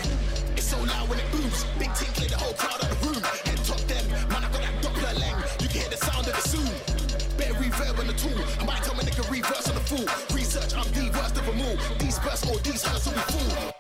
[0.56, 1.65] It's so loud when it booms.
[1.80, 3.22] Big team clear the whole crowd out the room.
[3.47, 5.38] Head top them, man, I got that Doppler lang.
[5.61, 6.72] You can hear the sound of the soon.
[7.38, 8.39] Better reverb on the tool.
[8.60, 10.06] I might tell my nigga reverse on the fool.
[10.35, 11.77] Research, I'm the worst of them all.
[11.99, 13.74] These bursts or these hurts will be full.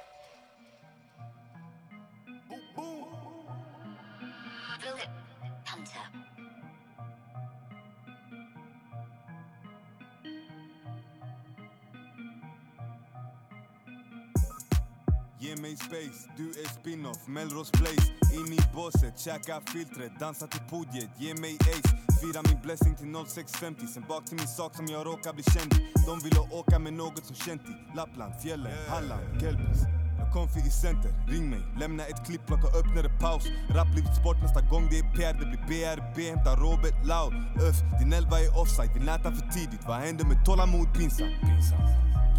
[15.45, 18.07] Ge mig space, du är spin-off, Melrose Place.
[18.33, 21.89] In i båset, käka filtret, dansa till podiet Ge mig ace,
[22.21, 25.73] fira min blessing till 0650 Sen bak till min sak som jag råkar bli känd
[25.73, 25.91] i.
[26.07, 27.95] De ville åka med något som känt i.
[27.95, 29.81] Lappland, fjällen, Halland, Kelpis
[30.19, 33.19] jag kom för i center, ring mig, lämna ett klipp, plocka upp när det är
[33.19, 33.43] paus.
[33.69, 37.33] Rap blivit sport nästa gång det är PR, det blir BRB, hämta Robert Loud
[37.67, 39.83] Öff, din elva är offside, vi nätar för tidigt.
[39.87, 41.35] Vad händer med tålamod, pinsamt?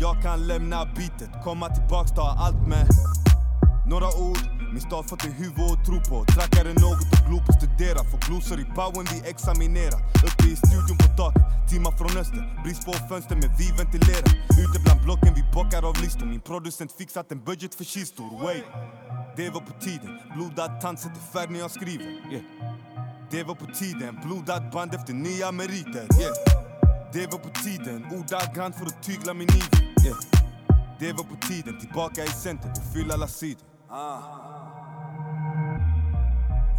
[0.00, 2.86] Jag kan lämna bitet, komma tillbaks, ta allt med
[3.86, 4.38] några ord,
[4.72, 6.24] min stad fått ett huvud att tro på.
[6.24, 7.98] Trackare något och glo på studera.
[8.10, 10.00] Får glosor i bowen, vi examinerar.
[10.26, 12.62] Uppe i studion på taket, timmar från öster.
[12.64, 14.30] Brist på fönster men vi ventilerar.
[14.62, 16.26] Ute bland blocken vi bockar av listor.
[16.26, 18.28] Min producent fixat en budget för kistor.
[18.44, 18.64] Wait,
[19.36, 20.12] det var på tiden.
[20.34, 22.06] Blodad tand sätter färg när jag skriver.
[22.32, 22.44] Yeah.
[23.30, 24.18] Det var på tiden.
[24.24, 26.06] Blodad band efter nya meriter.
[26.20, 26.36] Yeah.
[27.12, 28.06] Det var på tiden.
[28.16, 30.16] Ordagrant för att tygla min iver yeah.
[31.00, 33.62] Det var på tiden Tillbaka i centrum och fylla alla sidor.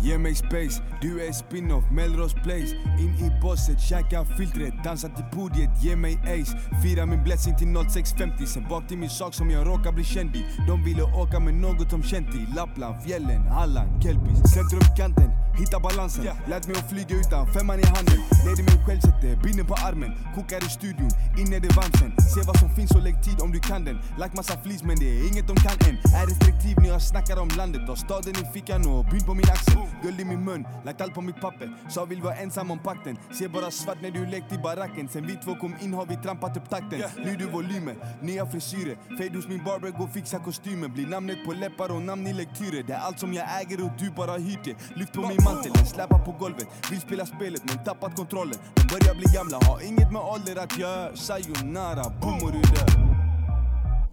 [0.01, 2.75] Ge mig space, du är spin-off, Melrose Place.
[2.99, 6.57] In i bosset, käka filtret, dansa till podiet, ge mig ace.
[6.83, 10.35] Fira min blessing till 0650, sen bak till min sak som jag råkar bli känd
[10.35, 10.45] i.
[10.67, 12.55] De ville åka med något de känt i.
[12.55, 16.23] Lappland, fjällen, Halland, Kelpis Centrumkanten, hitta balansen.
[16.47, 18.19] Lät mig att flyga utan femman i handen.
[18.59, 20.11] I mig själv, sätter binden på armen.
[20.35, 23.41] Kokar i studion, in är det varmt sen Se vad som finns och lägg tid
[23.41, 23.97] om du kan den.
[24.19, 25.97] Lagt massa flis men det är inget de kan än.
[26.19, 27.89] Är restriktiv när jag snackar om landet.
[27.89, 29.77] Och staden i fickan och byn på min axel.
[30.03, 31.67] Guld i min mun, lagt allt på mitt papper.
[31.89, 33.17] Sa vill vara ensam om pakten.
[33.37, 35.09] Ser bara svart när du lekt i baracken.
[35.09, 37.01] Sen vi två kom in har vi trampat upp takten.
[37.25, 38.97] Nu du volymer, nya frisyrer.
[39.17, 42.83] Fade hos min barber, gå fixa kostymen Blir namnet på läppar och namn i lektyrer.
[42.83, 45.85] Det är allt som jag äger och du bara hyrt det Lyft på min mantel,
[45.85, 46.67] släpar på golvet.
[46.91, 48.59] Vill spela spelet men tappat kontrollen.
[48.75, 51.15] De börjar bli gamla, har inget med ålder att göra.
[51.15, 53.07] Sayonara, boom och du dör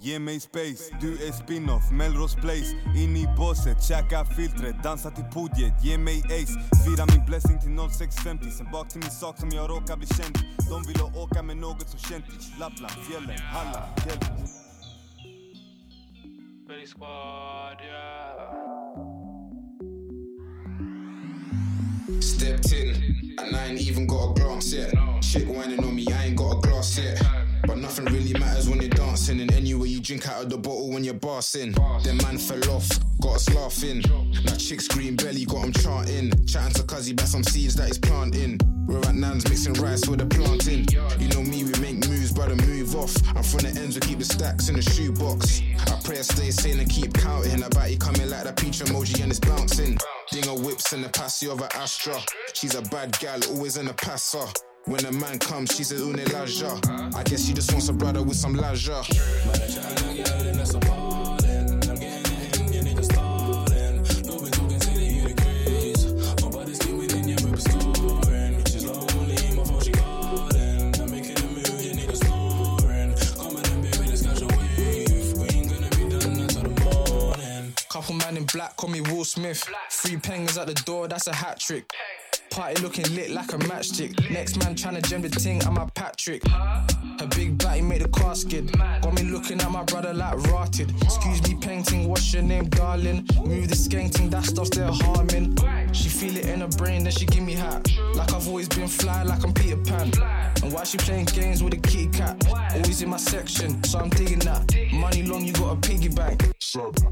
[0.01, 2.71] Ge mig space, du är spin-off, Melrose Place.
[2.97, 5.85] In i båset, käka filtret, dansa till podiet.
[5.85, 6.55] Ge mig ace,
[6.85, 10.37] fira min blessing till 0650 Sen bak till min sak som jag råkar bli känd.
[10.37, 14.49] I De ville åka med något som känt i Lappland, fjällen, Halland, fjällen.
[16.87, 18.34] Squad, yeah.
[22.35, 24.93] Stepped in, and I ain't even got a glance yet.
[25.23, 27.23] Chick whining on me, I ain't got a glass yet.
[27.65, 29.41] But nothing really matters when you're dancing.
[29.41, 31.77] And anyway, you drink out of the bottle when you're bossing.
[32.03, 32.89] Then man fell off,
[33.23, 34.03] got us laughing.
[34.45, 36.45] That chick's green belly got him chanting.
[36.45, 38.59] Chatting to Cuzzy about some seeds that he's planting.
[38.89, 40.89] We're at Nan's mixing rice with the planting.
[41.21, 43.15] You know me, we make moves, brother, move off.
[43.37, 45.63] I'm from the ends, we keep the stacks in the shoebox.
[45.87, 47.63] I pray I stay sane and keep counting.
[47.63, 49.97] I bet he coming like that peach emoji and it's bouncing.
[50.35, 52.19] Dinger whips in the passy of an Astra.
[52.55, 54.45] She's a bad gal, always in a passer.
[54.87, 56.19] When a man comes, she's says, Une.
[56.19, 59.05] I guess she just wants a brother with some laja.
[78.15, 79.69] Man in black, call me Will Smith.
[79.91, 81.91] Three pengers at the door, that's a hat trick.
[82.51, 84.31] Party looking lit like a matchstick.
[84.31, 86.47] Next man tryna gem the ting, I'm a Patrick.
[86.47, 88.71] Her big body made the car skid.
[88.73, 90.91] Got me looking at my brother like rotted.
[91.03, 93.27] Excuse me, painting, what's your name, darling?
[93.45, 95.57] Move the skanking, that stuff's there harming.
[95.95, 97.89] She feel it in her brain, then she give me hat.
[98.15, 100.11] Like I've always been fly, like I'm Peter Pan.
[100.63, 102.37] And why she playing games with a kitty cat?
[102.75, 104.75] Always in my section, so I'm digging that.
[104.93, 106.43] Money long, you got a piggy bank.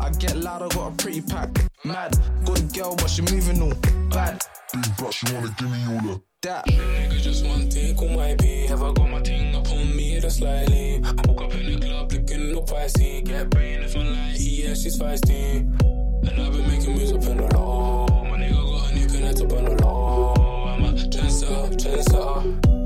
[0.00, 1.50] I get loud, I got a pretty pack.
[1.84, 3.74] Mad, got a girl, but she moving all
[4.10, 4.42] bad.
[4.72, 6.66] Big but she wanna give me all the that.
[6.66, 8.68] Nigga just one take on my beat.
[8.68, 11.00] Have I got my ting up on me just slightly?
[11.04, 13.24] I woke up in the club looking all pricey.
[13.24, 15.60] Get brain if I like, yeah, she's feisty.
[16.28, 18.11] And I've been making moves up in the low
[19.22, 20.34] nights up on the low.
[20.66, 20.84] I'm
[22.14, 22.81] a.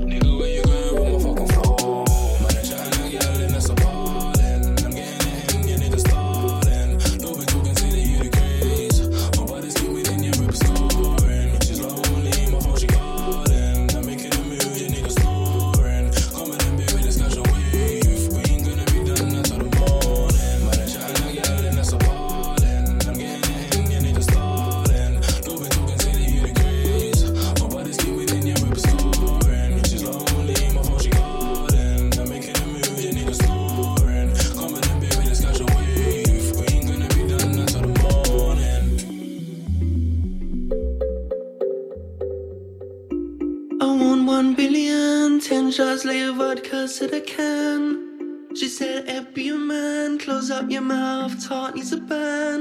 [45.47, 48.53] ten shots, a vodka, said I can.
[48.53, 52.59] She said, be a man, close up your mouth, talk needs a ban.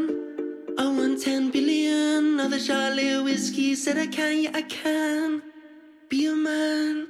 [0.78, 5.42] I want ten billion, another shot, a whiskey, said I can, yeah, I can.
[6.08, 7.08] Be a man.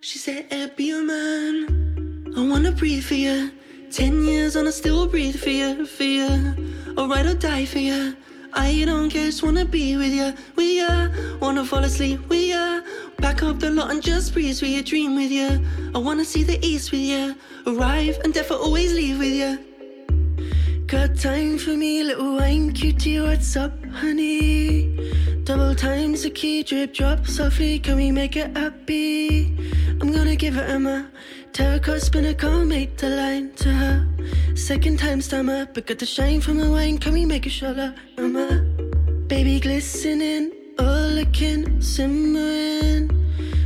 [0.00, 2.32] She said, be a man.
[2.36, 3.50] I wanna breathe for you.
[3.90, 6.54] Ten years and I still breathe for you, for you.
[6.96, 8.14] I'll ride or die for you.
[8.58, 11.38] I don't just wanna be with you, with you.
[11.38, 12.82] Wanna fall asleep with you.
[13.18, 15.64] Back up the lot and just breeze with you, dream with you.
[15.94, 17.36] I wanna see the east with you.
[17.68, 19.58] Arrive and death always leave with you.
[20.88, 25.14] Got time for me, little wine cutie, what's up, honey?
[25.44, 29.56] Double times the key, drip drop softly, can we make it happy?
[30.00, 31.06] I'm gonna give it a.
[31.52, 34.06] Terracotta spinner, can't make the line to her.
[34.54, 37.78] Second time stammer, but got the shine from the wine, can we make a shot
[37.78, 38.60] of Emma?
[39.26, 43.08] Baby glistening, all looking, simmering.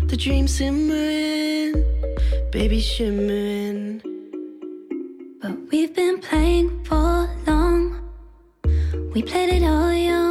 [0.07, 1.85] The dream simmering,
[2.51, 4.03] baby shimmering.
[5.41, 8.01] But we've been playing for long.
[9.15, 10.22] We played it all your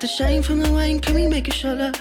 [0.00, 1.94] the shine from the wine, can we make a shot of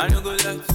[0.00, 0.69] I no go left.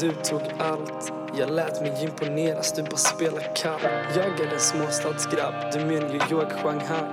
[0.00, 3.80] Du tog allt jag lät mig imponeras, du bara spelar kall
[4.16, 7.08] Jag är en småstadsgrabb, du menar ju jag Shanghai.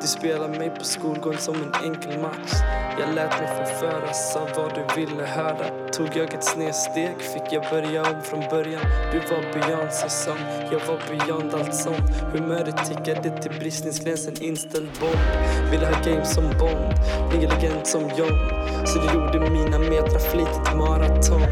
[0.00, 2.52] Du spelar mig på skolgården som en enkel match.
[3.00, 5.66] Jag lät mig förföras av vad du ville höra.
[5.96, 8.82] Tog jag ett snedsteg fick jag börja om från början.
[9.12, 10.36] Du var Beyoncé som
[10.72, 12.10] jag var beyond allt sånt.
[12.32, 15.70] Humöret tickade till bristningsgränsen, inställd bomb.
[15.70, 16.94] Ville ha game som Bond,
[17.30, 18.38] bli elegant som John.
[18.86, 21.42] Så du gjorde mina metrar flitigt maraton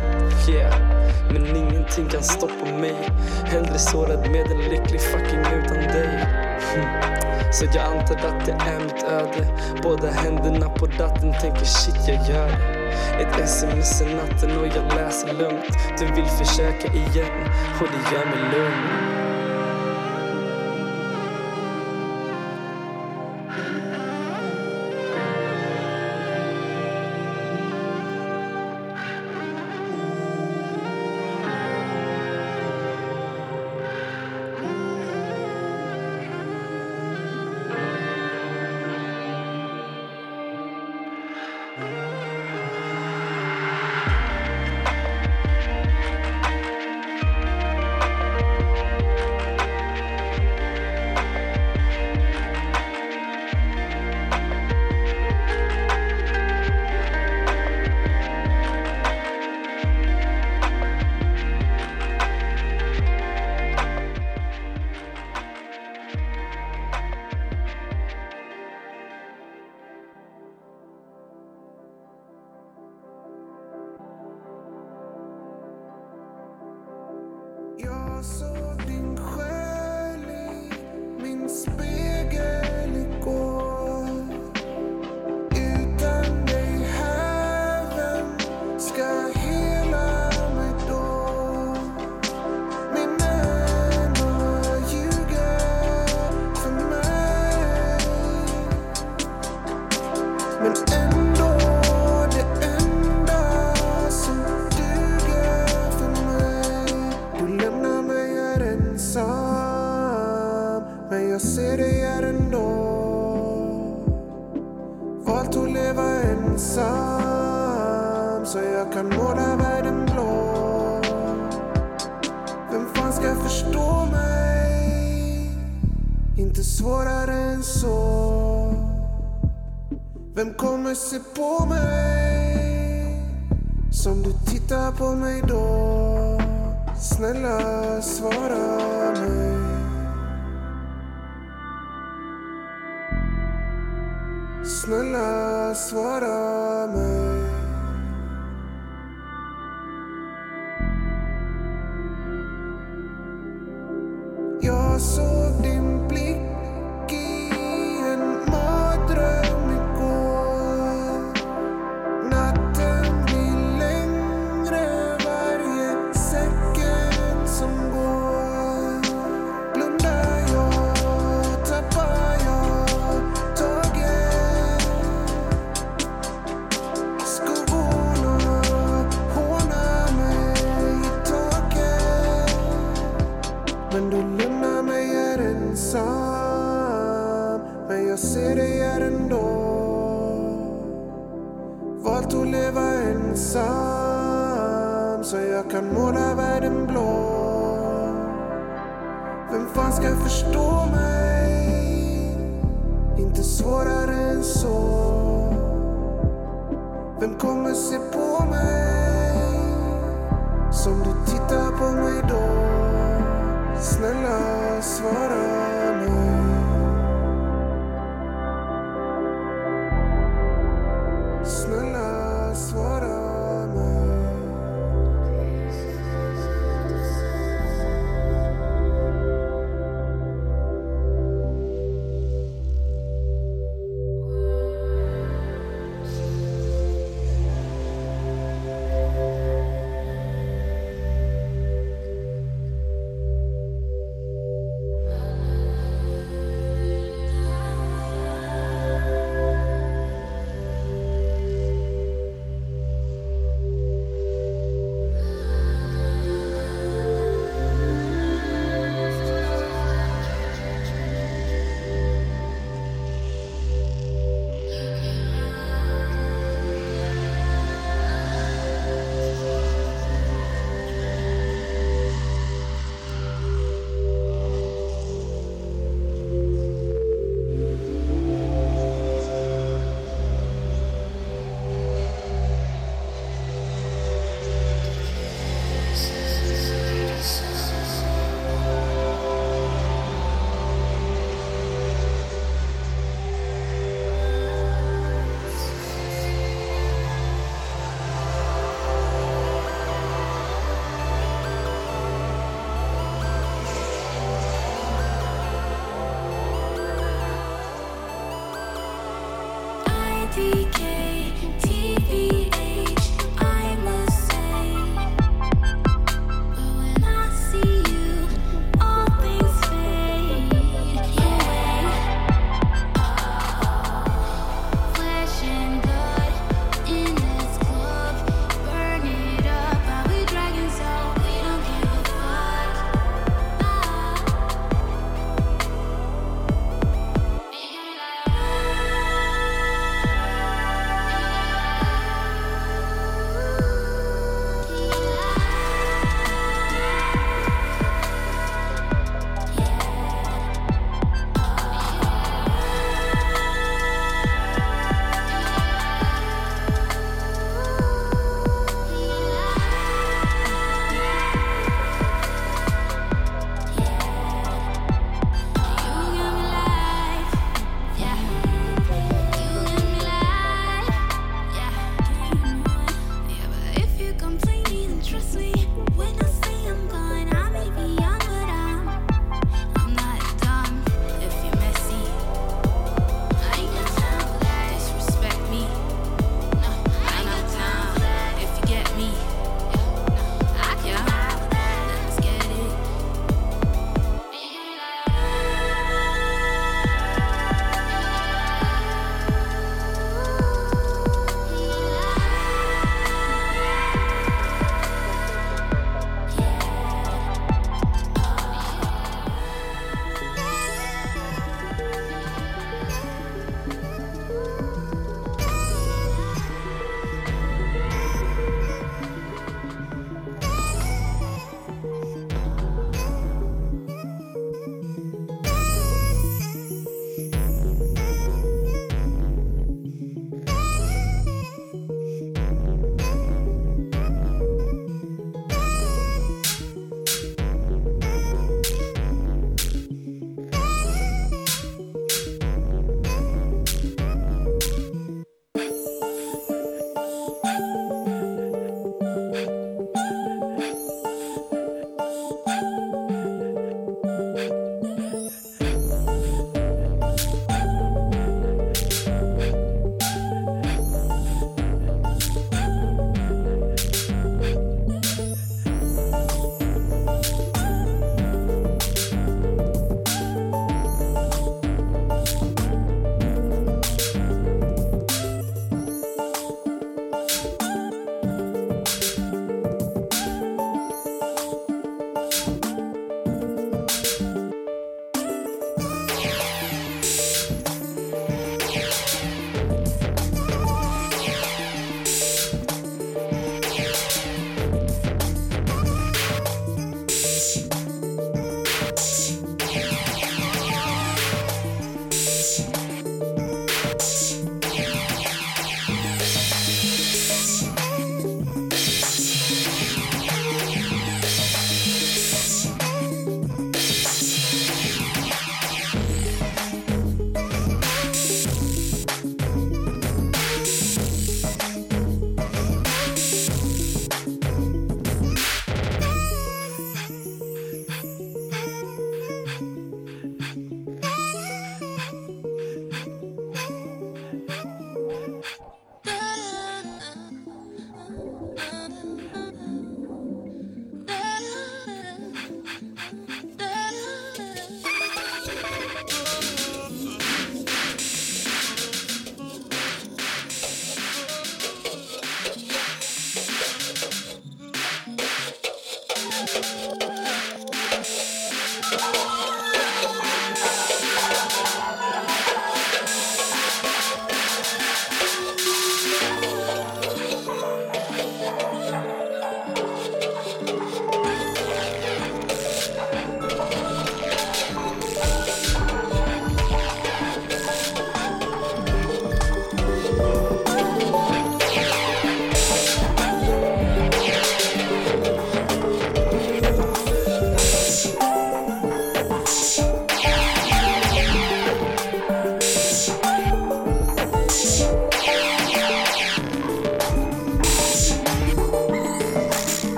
[0.48, 0.74] Yeah,
[1.32, 2.96] men ingenting kan stoppa mig.
[3.44, 6.26] Hellre sårad med en lycklig fucking utan dig.
[6.74, 7.52] Hm.
[7.52, 9.60] Så jag antar att det är mitt öde.
[9.82, 12.73] Båda händerna på datten tänker shit jag gör det.
[13.20, 15.76] Ett sms i natten och jag läser lugnt.
[15.98, 17.48] Du vill försöka igen
[17.80, 19.13] och det gör mig lugn.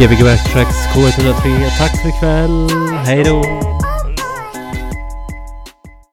[0.00, 1.78] Gbg Backtracks K103.
[1.78, 2.68] Tack för ikväll.
[3.06, 3.69] Hej då!